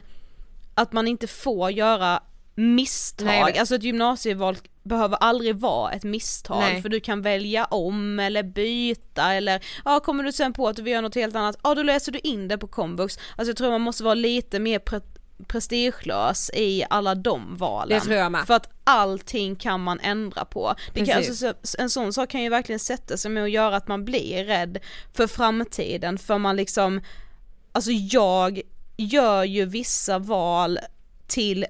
[0.73, 2.19] att man inte får göra
[2.55, 3.25] misstag.
[3.25, 6.81] Nej, alltså ett gymnasieval behöver aldrig vara ett misstag Nej.
[6.81, 10.81] för du kan välja om eller byta eller ja kommer du sen på att du
[10.81, 13.17] vill göra något helt annat, ja då läser du in det på komvux.
[13.35, 15.01] Alltså jag tror man måste vara lite mer pre-
[15.47, 17.99] prestigelös i alla de valen.
[17.99, 18.47] Det tror jag med.
[18.47, 20.75] För att allting kan man ändra på.
[20.93, 23.75] Det kan, alltså, så- en sån sak kan ju verkligen sätta sig med att göra
[23.75, 24.77] att man blir rädd
[25.13, 27.01] för framtiden för man liksom,
[27.71, 28.61] alltså jag
[28.97, 30.79] gör ju vissa val
[31.27, 31.65] till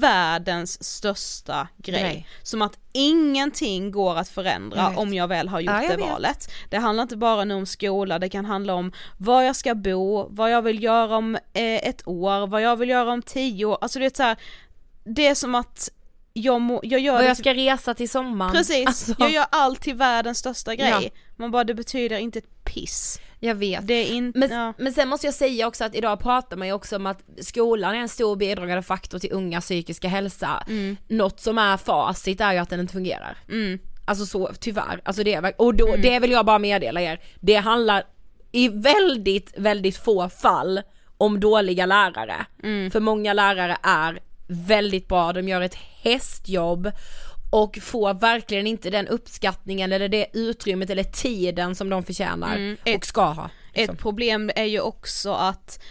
[0.00, 2.00] världens största grej.
[2.00, 2.26] Grej.
[2.42, 6.00] Som att ingenting går att förändra om jag väl har gjort Ja, det vet.
[6.10, 6.50] valet.
[6.70, 10.28] Det handlar inte bara nu om skola, det kan handla om var jag ska bo,
[10.30, 13.78] vad jag vill göra om eh, ett år, vad jag vill göra om tio år,
[13.80, 14.36] alltså det är så här,
[15.04, 15.88] det är som att
[16.32, 18.52] jag, må, jag gör Och jag ska resa till sommaren.
[18.52, 20.88] Precis, Alltså, jag gör allt till världens största grej.
[21.14, 21.20] Ja.
[21.38, 23.20] Man bara det betyder inte ett piss.
[23.40, 23.86] jag vet.
[23.86, 24.72] Det är inte, Men, ja.
[24.78, 27.94] men sen måste jag säga också att idag pratar man ju också om att skolan
[27.94, 30.66] är en stor bidragande faktor till unga psykiska hälsa.
[31.08, 33.36] Något som är facit är ju att den inte fungerar.
[33.48, 33.78] Mm.
[34.04, 35.00] Alltså så, tyvärr.
[35.04, 37.20] Alltså det är, och då, det vill jag bara meddela er.
[37.40, 38.04] Det handlar
[38.52, 40.80] i väldigt, väldigt få fall
[41.18, 42.46] om dåliga lärare.
[42.92, 46.90] För många lärare är väldigt bra, de gör ett hästjobb
[47.50, 53.04] och får verkligen inte den uppskattningen eller det utrymmet eller tiden som de förtjänar och
[53.04, 53.50] ska ha.
[53.74, 53.94] liksom.
[53.94, 55.82] Ett problem är ju också att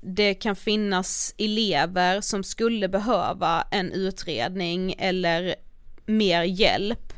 [0.00, 5.54] det kan finnas elever som skulle behöva en utredning eller
[6.06, 7.09] mer hjälp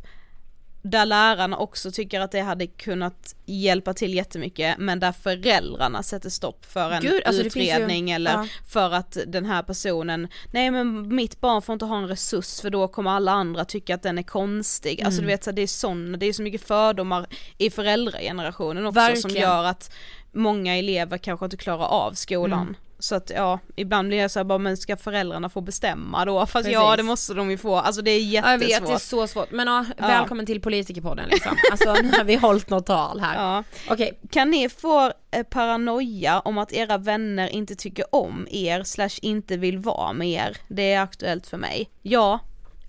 [0.82, 6.30] där lärarna också tycker att det hade kunnat hjälpa till jättemycket men där föräldrarna sätter
[6.30, 8.46] stopp för en Gud, alltså finns ju- utredning eller ja.
[8.68, 12.70] för att den här personen, nej men mitt barn får inte ha en resurs för
[12.70, 15.02] då kommer alla andra tycka att den är konstig.
[15.02, 15.26] Alltså Mm.
[15.28, 17.26] du vet så här, det är sån, det är så mycket fördomar
[17.58, 19.42] i föräldragenerationen också som Verkligen.
[19.42, 19.92] gör att
[20.32, 22.62] många elever kanske inte klarar av skolan.
[22.62, 22.74] Mm.
[23.02, 26.46] Så att ja, ibland blir jag så här, bara, men ska föräldrarna få bestämma då?
[26.46, 26.96] Fast ja Precis.
[26.96, 28.80] det måste de ju få, alltså det är Ja, jag jättesvårt.
[28.82, 29.50] vet, det är så svårt.
[29.50, 30.06] Men ja, Ja.
[30.06, 31.56] välkommen till politikerpodden liksom.
[31.70, 33.34] Alltså nu har vi hållit något tal här.
[33.36, 33.64] Ja.
[33.90, 39.18] Okej, Kan ni få eh, paranoia om att era vänner inte tycker om er slash
[39.22, 40.56] inte vill vara med er?
[40.68, 41.90] Det är aktuellt för mig.
[42.02, 42.40] Ja,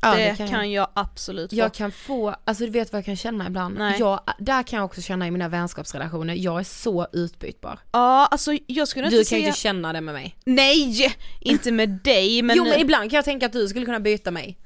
[0.04, 0.82] Ja, det, det kan kan, jag.
[0.82, 0.90] jag.
[0.94, 1.56] absolut få.
[1.56, 3.78] jag kan få, alltså du vet vad jag kan känna ibland?
[3.78, 4.00] Nej.
[4.00, 7.80] Jag, där kan jag också känna i mina vänskapsrelationer, jag är så utbytbar.
[7.92, 9.48] Ja, alltså jag skulle Du inte kan ju säga...
[9.48, 10.36] inte känna det med mig.
[10.46, 11.16] Nej!
[11.40, 12.58] Inte med dig men...
[12.58, 14.58] jo men ibland kan jag tänka att du skulle kunna byta mig.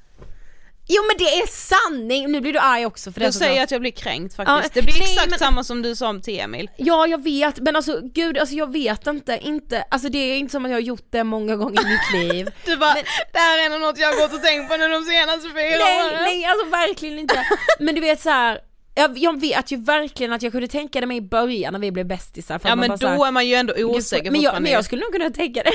[0.90, 2.32] Jo men det är sanning!
[2.32, 4.58] Nu blir du arg också för det jag säger att jag blir kränkt faktiskt.
[4.64, 6.70] Ja, det blir nej, exakt men- samma som du sa till Emil.
[6.78, 10.52] Ja jag vet, men alltså gud alltså jag vet inte, inte, alltså det är inte
[10.52, 12.50] som att jag har gjort det många gånger i mitt liv.
[12.66, 14.88] Du bara, Men- det här är ändå något jag har gått och tänkt på nu
[14.88, 16.24] de senaste fyra nej, åren.
[16.24, 17.48] nej alltså verkligen inte.
[17.80, 18.60] Men du vet så här.
[18.96, 21.92] Jag, jag vet ju verkligen att jag kunde tänka det mig i början när vi
[21.92, 22.60] blev bästisar.
[22.64, 25.12] Ja men då här, är man ju ändå osäker men jag, men jag skulle nog
[25.12, 25.74] kunna tänka det.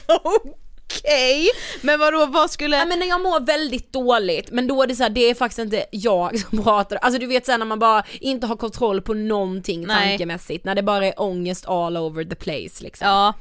[0.88, 1.50] Okej,
[1.82, 2.78] men vadå vad skulle...
[2.78, 5.36] Ja, men när jag mår väldigt dåligt, men då är det så här, det är
[5.36, 9.02] faktiskt inte jag som pratar, alltså du vet såhär när man bara inte har kontroll
[9.02, 10.10] på någonting Nej.
[10.10, 13.08] tankemässigt, när det bara är ångest all over the place liksom.
[13.08, 13.34] Ja,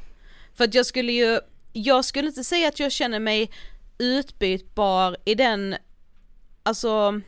[0.57, 1.40] för att jag skulle ju,
[1.72, 3.51] jag skulle inte säga att jag känner mig
[3.99, 5.76] utbytbar i den,
[6.62, 7.20] alltså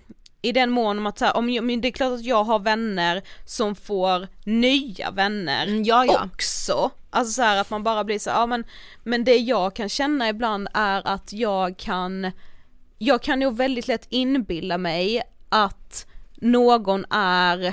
[0.43, 2.59] i den mån om att så här, om jag, det är klart att jag har
[2.59, 6.24] vänner som får nya vänner Mm, ja, ja.
[6.34, 6.91] också.
[7.11, 8.64] Alltså så här att man bara blir så här, ja men,
[9.05, 12.30] men det jag kan känna ibland är att jag kan,
[12.99, 17.64] jag kan nog väldigt lätt inbilla mig att någon är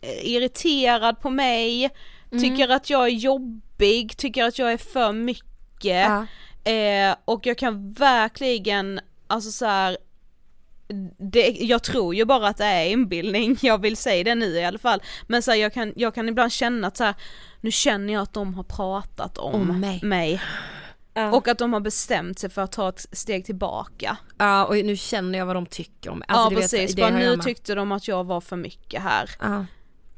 [0.00, 1.90] eh, irriterad på mig,
[2.32, 2.44] Mm.
[2.44, 5.46] tycker att jag är jobbig, tycker att jag är för mycket
[5.84, 6.26] Ja.
[6.72, 9.96] eh, och jag kan verkligen, alltså så här,
[11.18, 14.64] det, jag tror ju bara att det är inbildning, jag vill säga det nu i
[14.64, 15.02] alla fall.
[15.26, 17.14] Men så här, jag, kan, jag kan ibland känna att så här,
[17.60, 20.00] nu känner jag att de har pratat om, Om mig.
[20.02, 20.42] mig.
[21.14, 21.32] Ja.
[21.32, 24.16] Och att de har bestämt sig för att ta ett steg tillbaka.
[24.38, 26.26] Ja och nu känner jag vad de tycker om mig.
[26.28, 29.30] Alltså, ja vet, precis, det bara nu tyckte de att jag var för mycket här.
[29.40, 29.66] Ja.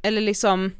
[0.03, 0.73] Eller liksom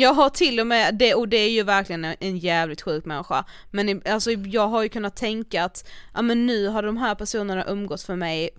[0.00, 3.44] jag har till och med, det, och det är ju verkligen en, jävligt sjuk människa,
[3.70, 7.64] men alltså jag har ju kunnat tänka att, ja men nu har de här personerna
[7.68, 8.50] umgåtts för mig,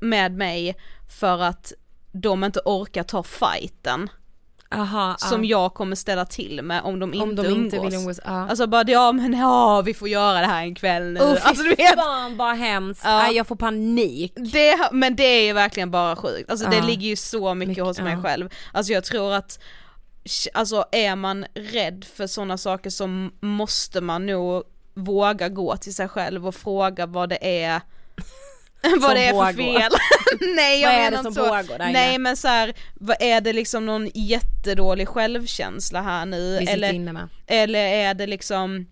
[0.00, 0.76] med mig
[1.20, 1.72] för att
[2.12, 4.08] de inte orkar ta fighten
[4.70, 5.60] Aha, som ja.
[5.62, 7.58] jag kommer ställa till med om de inte Om de umgås.
[7.64, 8.48] inte vill umgås, ja.
[8.48, 11.20] Alltså bara ja men ja vi får göra det här en kväll nu.
[11.20, 11.94] Oh, alltså du vet.
[11.94, 13.18] fan vad hemskt, Ja.
[13.18, 14.32] Nej, jag får panik.
[14.52, 16.84] Det, men det är ju verkligen bara sjukt, alltså det Ja.
[16.86, 18.48] ligger ju så mycket, Mycket, hos mig själv.
[18.72, 19.60] Alltså jag tror att,
[20.54, 24.62] alltså är man rädd för sådana saker så måste man nog
[24.94, 27.80] våga gå till sig själv och fråga vad det är
[29.00, 29.80] vad det är för pågår.
[29.80, 29.92] fel.
[30.56, 31.50] Nej jag Vad är menar det inte som så.
[31.50, 32.18] pågår Nej inne?
[32.18, 36.56] men så här, vad är det liksom någon jättedålig självkänsla här nu?
[36.58, 38.86] Eller, eller är det liksom,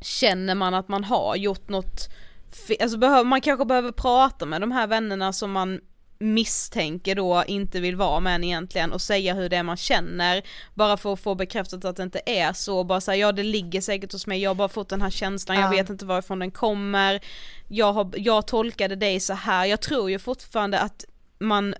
[0.00, 2.08] känner man att man har gjort något,
[2.68, 5.80] fe- alltså behöver, man kanske behöver prata med de här vännerna som man
[6.22, 10.42] misstänker då inte vill vara med en egentligen och säga hur det är man känner
[10.74, 13.80] bara för att få bekräftat att det inte är så, bara säga ja det ligger
[13.80, 15.70] säkert hos mig, jag har bara fått den här känslan, jag Ja.
[15.70, 17.20] vet inte varifrån den kommer,
[17.68, 19.66] jag, har, jag tolkade dig så här.
[19.66, 21.04] jag tror ju fortfarande att
[21.42, 21.74] man,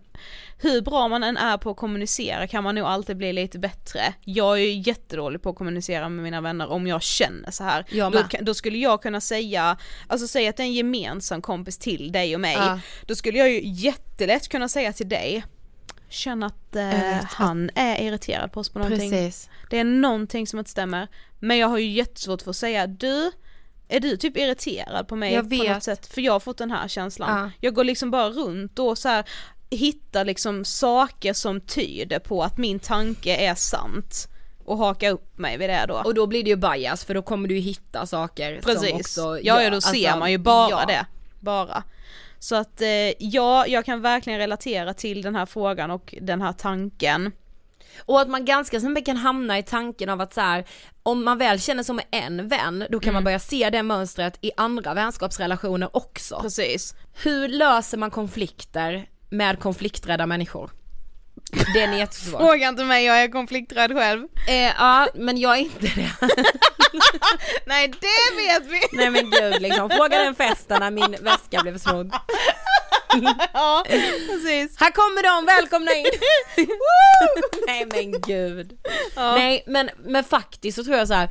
[0.59, 4.15] hur bra man än är på att kommunicera kan man nog alltid bli lite bättre.
[4.25, 7.85] Jag är ju jättedålig på att kommunicera med mina vänner om jag känner så här.
[8.11, 12.13] Då, då skulle jag kunna säga, alltså säga att det är en gemensam kompis till
[12.13, 12.81] dig och mig, Ja.
[13.07, 15.45] då skulle jag ju jättelätt kunna säga till dig,
[16.09, 19.11] känn att eh, han är irriterad på oss på någonting.
[19.11, 19.51] Precis.
[19.71, 21.09] Det är någonting som inte stämmer.
[21.39, 23.33] Men jag har ju jättesvårt för att säga, du,
[23.89, 26.07] är du typ irriterad på mig på något sätt?
[26.07, 27.41] För jag har fått den här känslan.
[27.43, 27.51] Ja.
[27.61, 29.25] Jag går liksom bara runt och så här
[29.77, 34.29] hittar liksom saker som tyder på att min tanke är sant
[34.65, 35.95] och haka upp mig vid det då.
[35.95, 38.93] Och då blir det ju bias för då kommer du ju hitta saker som Precis,
[38.93, 40.85] också ja, ja då alltså, ser man ju bara ja.
[40.87, 41.07] det.
[41.41, 41.83] Bara.
[42.39, 46.53] Så att eh, ja, jag kan verkligen relatera till den här frågan och den här
[46.53, 47.33] tanken.
[47.99, 50.65] Och att man ganska snabbt kan hamna i tanken av att så här,
[51.03, 53.15] om man väl känner som en vän, då kan Mm.
[53.15, 56.41] man börja se det mönstret i andra vänskapsrelationer också.
[56.43, 56.95] Precis.
[57.23, 60.71] Hur löser man konflikter med konflikträdda människor?
[61.75, 62.39] Det är jättesvår.
[62.47, 64.25] Fråga inte mig, jag är konflikträdd själv.
[64.49, 66.11] eh, ja, men jag är inte det.
[67.67, 68.81] Nej det vet vi!
[68.93, 72.13] Nej men gud liksom, fråga den festen när min väska blev snodd.
[73.53, 73.85] ja,
[74.29, 74.81] precis.
[74.81, 76.07] Här kommer de, välkomna in!
[77.67, 78.79] Nej men gud.
[79.17, 81.31] Nej men, men faktiskt så tror jag så här.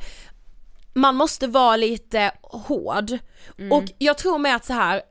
[0.94, 3.18] man måste vara lite hård.
[3.58, 3.72] Mm.
[3.72, 5.02] Och jag tror med att så här.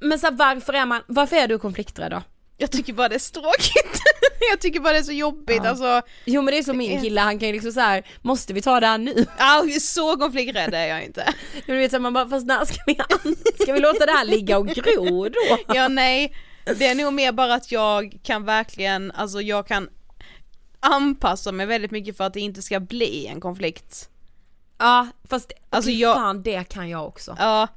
[0.00, 2.22] Men så här, varför är man, varför är du konflikträdd då?
[2.56, 4.02] Jag tycker bara det är så tråkigt.
[4.50, 5.68] jag tycker bara det är så jobbigt Ja.
[5.70, 6.02] alltså.
[6.24, 8.06] Jo men det är som min kille, han kan ju liksom så här.
[8.22, 9.26] måste vi ta det här nu?
[9.38, 11.34] Ja, så konflikträdd är jag inte.
[11.66, 12.94] Men du vet så här, man bara, fast när ska vi,
[13.62, 15.58] ska vi låta det här ligga och gro då?
[15.74, 16.32] Ja nej,
[16.64, 19.88] det är nog mer bara att jag kan verkligen, alltså jag kan
[20.80, 24.08] anpassa mig väldigt mycket för att det inte ska bli en konflikt.
[24.78, 27.36] Ja fast Alltså, jag- fan det kan jag också.
[27.38, 27.68] Ja,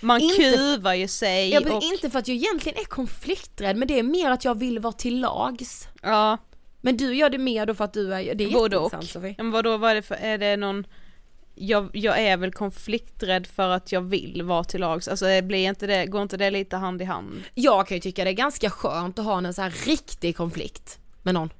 [0.00, 3.76] man Inte- kuvar ju sig Ja, men och, inte för att jag egentligen är konflikträdd
[3.76, 5.88] men det är mer att jag vill vara till lags.
[6.02, 6.38] ja,
[6.80, 9.04] Men du gör det mer då för att du är, det är både och.
[9.04, 9.34] Sofie.
[9.38, 10.86] Men vadå, vad är det för, är det någon
[11.54, 15.68] jag, jag är väl konflikträdd för att jag vill vara till lags, alltså det blir
[15.68, 17.42] inte det, går inte det lite hand i hand?
[17.54, 20.98] Jag kan ju tycka det är ganska skönt att ha en så här riktig konflikt
[21.22, 21.50] med någon.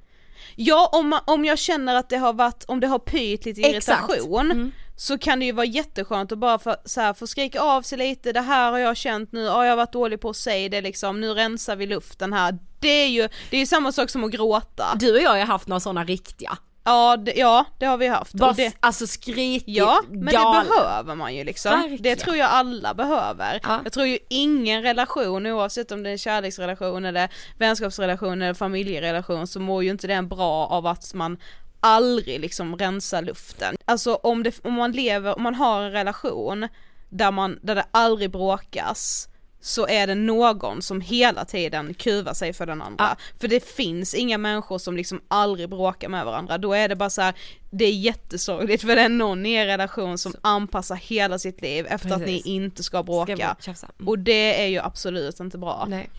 [0.55, 4.51] Ja om, om jag känner att det har varit, om det har pyrt lite irritation
[4.51, 4.71] Mm.
[4.99, 7.97] Så kan det ju vara jätteskönt att bara få, så här, få skrika av sig
[7.97, 10.69] lite, det här har jag känt nu, ja jag har varit dålig på att säga
[10.69, 12.57] det liksom, nu rensar vi luften här.
[12.79, 14.85] Det är ju, det är ju samma sak som att gråta.
[14.95, 16.57] Du och jag har haft några sådana riktiga.
[16.83, 18.33] Ja det, ja, det har vi haft.
[18.33, 20.65] Bara, det, alltså skrikigt ja, men galen.
[20.65, 21.71] det behöver man ju liksom.
[21.71, 22.03] Verkligen.
[22.03, 23.59] Det tror jag alla behöver.
[23.63, 23.79] Ja.
[23.83, 29.47] Jag tror ju ingen relation, oavsett om det är en kärleksrelation eller vänskapsrelation eller familjerelation,
[29.47, 31.37] så mår ju inte den bra av att man
[31.79, 33.75] aldrig liksom rensar luften.
[33.85, 36.67] Alltså om, det, om man lever, om man har en relation
[37.09, 39.25] där, man, där det aldrig bråkas
[39.61, 43.17] så är det någon som hela tiden kuvar sig för den andra.
[43.39, 47.09] För det finns inga människor som liksom aldrig bråkar med varandra, då är det bara
[47.09, 47.33] så här,
[47.69, 51.85] det är jättesorgligt för det är någon i er relation som anpassar hela sitt liv
[51.89, 52.45] efter att ni Precis.
[52.45, 53.55] inte ska Ska bråka.
[53.59, 53.87] tjafsa?
[53.99, 54.07] Mm.
[54.07, 55.85] Och det är ju absolut inte bra.
[55.89, 56.09] Nej.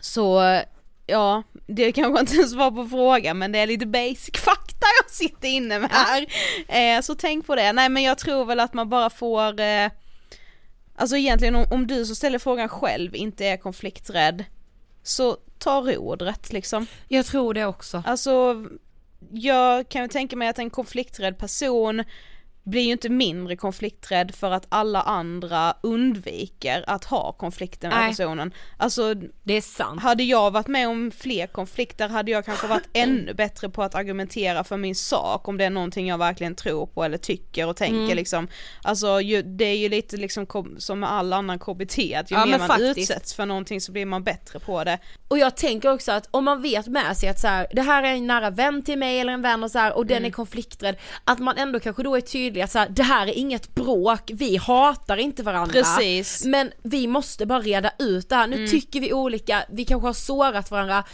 [0.00, 0.60] Så
[1.06, 5.10] ja, det kanske inte är svar på frågan men det är lite basic fakta jag
[5.10, 6.26] sitter inne med här.
[6.68, 9.90] Eh, så tänk på det, nej men jag tror väl att man bara får eh,
[10.98, 14.44] Alltså egentligen om, om du som ställer frågan själv inte är konflikträdd
[15.02, 16.86] Så ta rodret liksom.
[17.08, 18.02] Jag tror det också.
[18.06, 18.64] Alltså
[19.30, 22.04] jag kan ju tänka mig att en konflikträdd person
[22.66, 28.08] blir ju inte mindre konflikträdd för att alla andra undviker att ha konflikter med Nej.
[28.10, 28.54] personen.
[28.76, 30.02] Alltså Det är sant.
[30.02, 33.94] hade jag varit med om fler konflikter hade jag kanske varit ännu bättre på att
[33.94, 37.76] argumentera för min sak om det är någonting jag verkligen tror på eller tycker och
[37.76, 38.16] tänker Mm.
[38.16, 38.48] liksom.
[38.82, 40.46] Alltså ju, det är ju lite liksom
[40.78, 42.98] som med all annan KBT, att ju Ja, mer man faktiskt.
[42.98, 44.98] utsätts för någonting så blir man bättre på det.
[45.28, 48.02] Och jag tänker också att om man vet med sig att så här, det här
[48.02, 50.26] är en nära vän till mig eller en vän och så här, och den Mm.
[50.28, 53.32] är konflikträdd, att man ändå kanske då är tydlig att så här, det här är
[53.32, 55.72] inget bråk, vi hatar inte varandra.
[55.72, 56.44] Precis.
[56.44, 58.70] Men vi måste bara reda ut det här, nu Mm.
[58.70, 61.04] tycker vi olika, vi kanske har sårat varandra,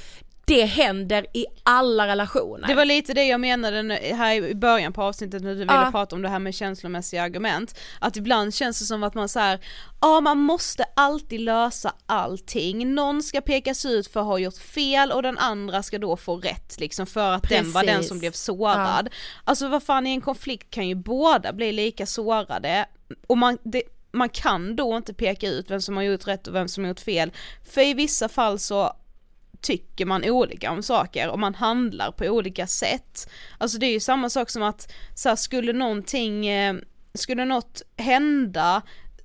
[0.55, 2.69] det händer i alla relationer.
[2.69, 5.89] Det var lite det jag menade här i början på avsnittet när du ville Ja.
[5.91, 7.79] prata om det här med känslomässiga argument.
[8.01, 9.61] Att ibland känns det som att man här,
[10.01, 12.95] ja man måste alltid lösa allting.
[12.95, 16.37] Någon ska pekas ut för att ha gjort fel och den andra ska då få
[16.37, 18.09] rätt liksom för att den var den Precis.
[18.09, 19.09] som blev sårad.
[19.45, 22.87] Alltså vad fan i en konflikt kan ju båda bli lika sårade
[23.27, 23.83] och man, det,
[24.13, 26.89] man kan då inte peka ut vem som har gjort rätt och vem som har
[26.89, 27.33] gjort fel.
[27.75, 28.93] För i vissa fall så
[29.63, 33.31] tycker man olika om saker och man handlar på olika sätt.
[33.59, 36.75] Alltså det är ju samma sak som att så här, skulle någonting, eh,
[37.15, 38.83] skulle något hända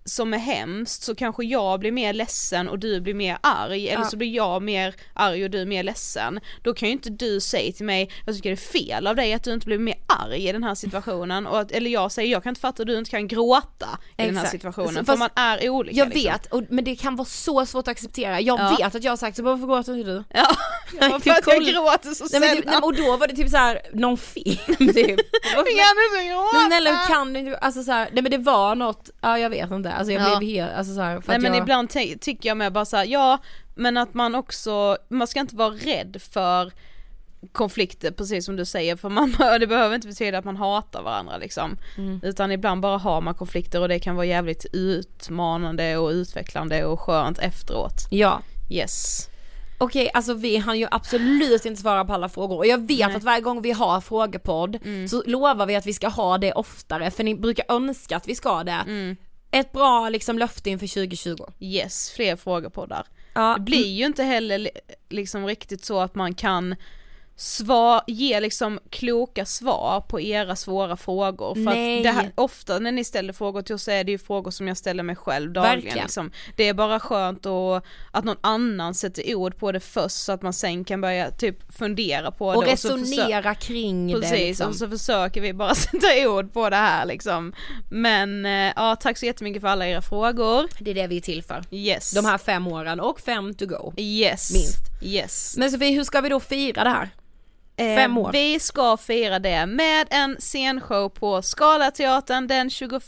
[0.07, 4.03] som är hemskt så kanske jag blir mer ledsen och du blir mer arg eller
[4.03, 4.09] Ja.
[4.09, 6.39] så blir jag mer arg och du mer ledsen.
[6.63, 9.33] Då kan ju inte du säga till mig, jag tycker det är fel av dig
[9.33, 12.31] att du inte blir mer arg i den här situationen och att, eller jag säger
[12.31, 13.87] jag kan inte fatta att du inte kan gråta
[14.17, 14.51] i den här Exakt.
[14.51, 16.31] situationen Så för fast man är olika Jag liksom.
[16.31, 18.41] vet, och, men det kan vara så svårt att acceptera.
[18.41, 18.75] Jag Ja.
[18.79, 20.23] vet att jag har sagt så, varför gråter inte du?
[20.33, 20.47] Ja,
[21.09, 22.63] Bara för att jag gråter så nej, men, sällan.
[22.65, 24.85] nej, och då var det typ så här någon film typ.
[24.95, 25.01] Det
[25.55, 26.69] var- Jag kan inte gråta.
[26.69, 29.49] Men hur kan du inte, alltså så här, nej men det var något, ja jag
[29.49, 30.37] vet inte, alltså jag Ja.
[30.39, 32.85] blev helt, alltså så här, för Nej men jag, ibland ty- tycker jag med bara
[32.85, 33.37] såhär, ja
[33.75, 36.71] men att man också, man ska inte vara rädd för
[37.51, 41.37] konflikter precis som du säger för man, det behöver inte betyda att man hatar varandra
[41.37, 41.77] liksom.
[41.97, 42.19] Mm.
[42.23, 46.99] Utan ibland bara har man konflikter och det kan vara jävligt utmanande och utvecklande och
[46.99, 48.07] skönt efteråt.
[48.09, 48.41] Ja.
[48.69, 49.27] Yes.
[49.79, 53.01] Okej, alltså vi hann ju absolut inte svara på alla frågor och jag vet Nej.
[53.01, 53.15] Mm.
[53.17, 54.77] att varje gång vi har frågepodd
[55.09, 58.35] så lovar vi att vi ska ha det oftare för ni brukar önska att vi
[58.35, 58.71] ska det.
[58.87, 59.15] Mm.
[59.51, 61.35] Ett bra liksom löfte inför 2020.
[61.59, 62.35] Yes, fler
[62.87, 63.03] där.
[63.33, 64.69] Ja, Det blir ju inte heller li-
[65.09, 66.75] liksom riktigt så att man kan
[67.39, 71.53] svar, ge liksom kloka svar på era svåra frågor.
[71.55, 71.97] För Nej.
[71.97, 74.51] att det här, ofta när ni ställer frågor till oss så är det ju frågor
[74.51, 75.97] som jag ställer mig själv dagligen.
[75.97, 76.31] Liksom.
[76.55, 80.41] Det är bara skönt att, att någon annan sätter ord på det först så att
[80.41, 82.71] man sen kan börja typ fundera på och det.
[82.71, 84.69] försö- resonera kring Precis, det liksom.
[84.69, 87.53] och så försöker vi bara sätta ord på det här liksom.
[87.91, 90.67] Men eh, ja, tack så jättemycket för alla era frågor.
[90.79, 91.63] Det är det vi är till för.
[91.71, 92.11] Yes.
[92.11, 93.93] De här fem åren och fem to go.
[93.97, 94.53] Yes.
[94.53, 94.77] Minst.
[95.01, 95.55] Yes.
[95.57, 97.09] Men Sofie, hur ska vi då fira det här?
[97.77, 98.31] Eh, Fem år.
[98.31, 103.01] Vi ska fira det med en scenshow på Scalateatern den 21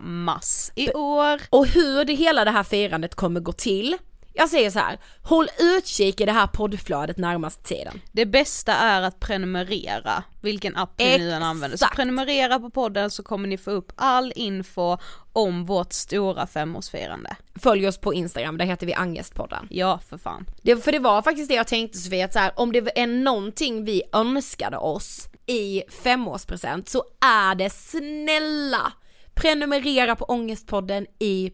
[0.00, 1.40] mars i år.
[1.50, 3.96] Och hur det hela det här firandet kommer gå till.
[4.32, 8.00] Jag säger så här, håll utkik i det här poddflödet närmaste tiden.
[8.12, 11.76] Det bästa är att prenumerera, vilken app ni nu än använder.
[11.78, 14.98] Så prenumerera på podden så kommer ni få upp all info
[15.32, 17.36] om vårt stora femårsfirande.
[17.54, 19.66] Följ oss på Instagram, där heter vi Angestpodden.
[19.70, 20.46] Ja, för fan.
[20.62, 23.06] Det, för det var faktiskt det jag tänkte Sofie, att så här, om det är
[23.06, 28.92] någonting vi önskade oss i femårspresent så är det snälla
[29.40, 31.50] prenumerera på Ångestpodden i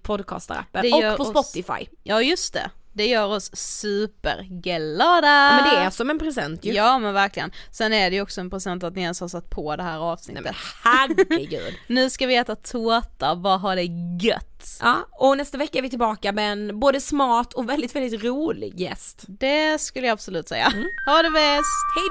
[1.01, 1.87] gör och på oss- Spotify.
[2.03, 2.71] Ja, just det.
[2.93, 5.27] Det gör oss superglada.
[5.27, 6.73] Ja, men det är som en present ju.
[6.73, 7.53] Ja men verkligen.
[7.71, 9.99] Sen är det ju också en present att ni ens har satt på det här
[9.99, 10.45] avsnittet.
[10.45, 11.75] Nej men herregud.
[11.87, 13.89] Nu ska vi äta tårta och bara ha det
[14.23, 14.79] gött.
[14.83, 18.81] ja, och nästa vecka är vi tillbaka med en både smart och väldigt, väldigt rolig
[18.81, 19.25] gäst.
[19.29, 20.73] Det skulle jag absolut säga.
[21.07, 21.67] Ha det bäst!
[21.97, 22.09] Hej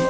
[0.00, 0.09] då!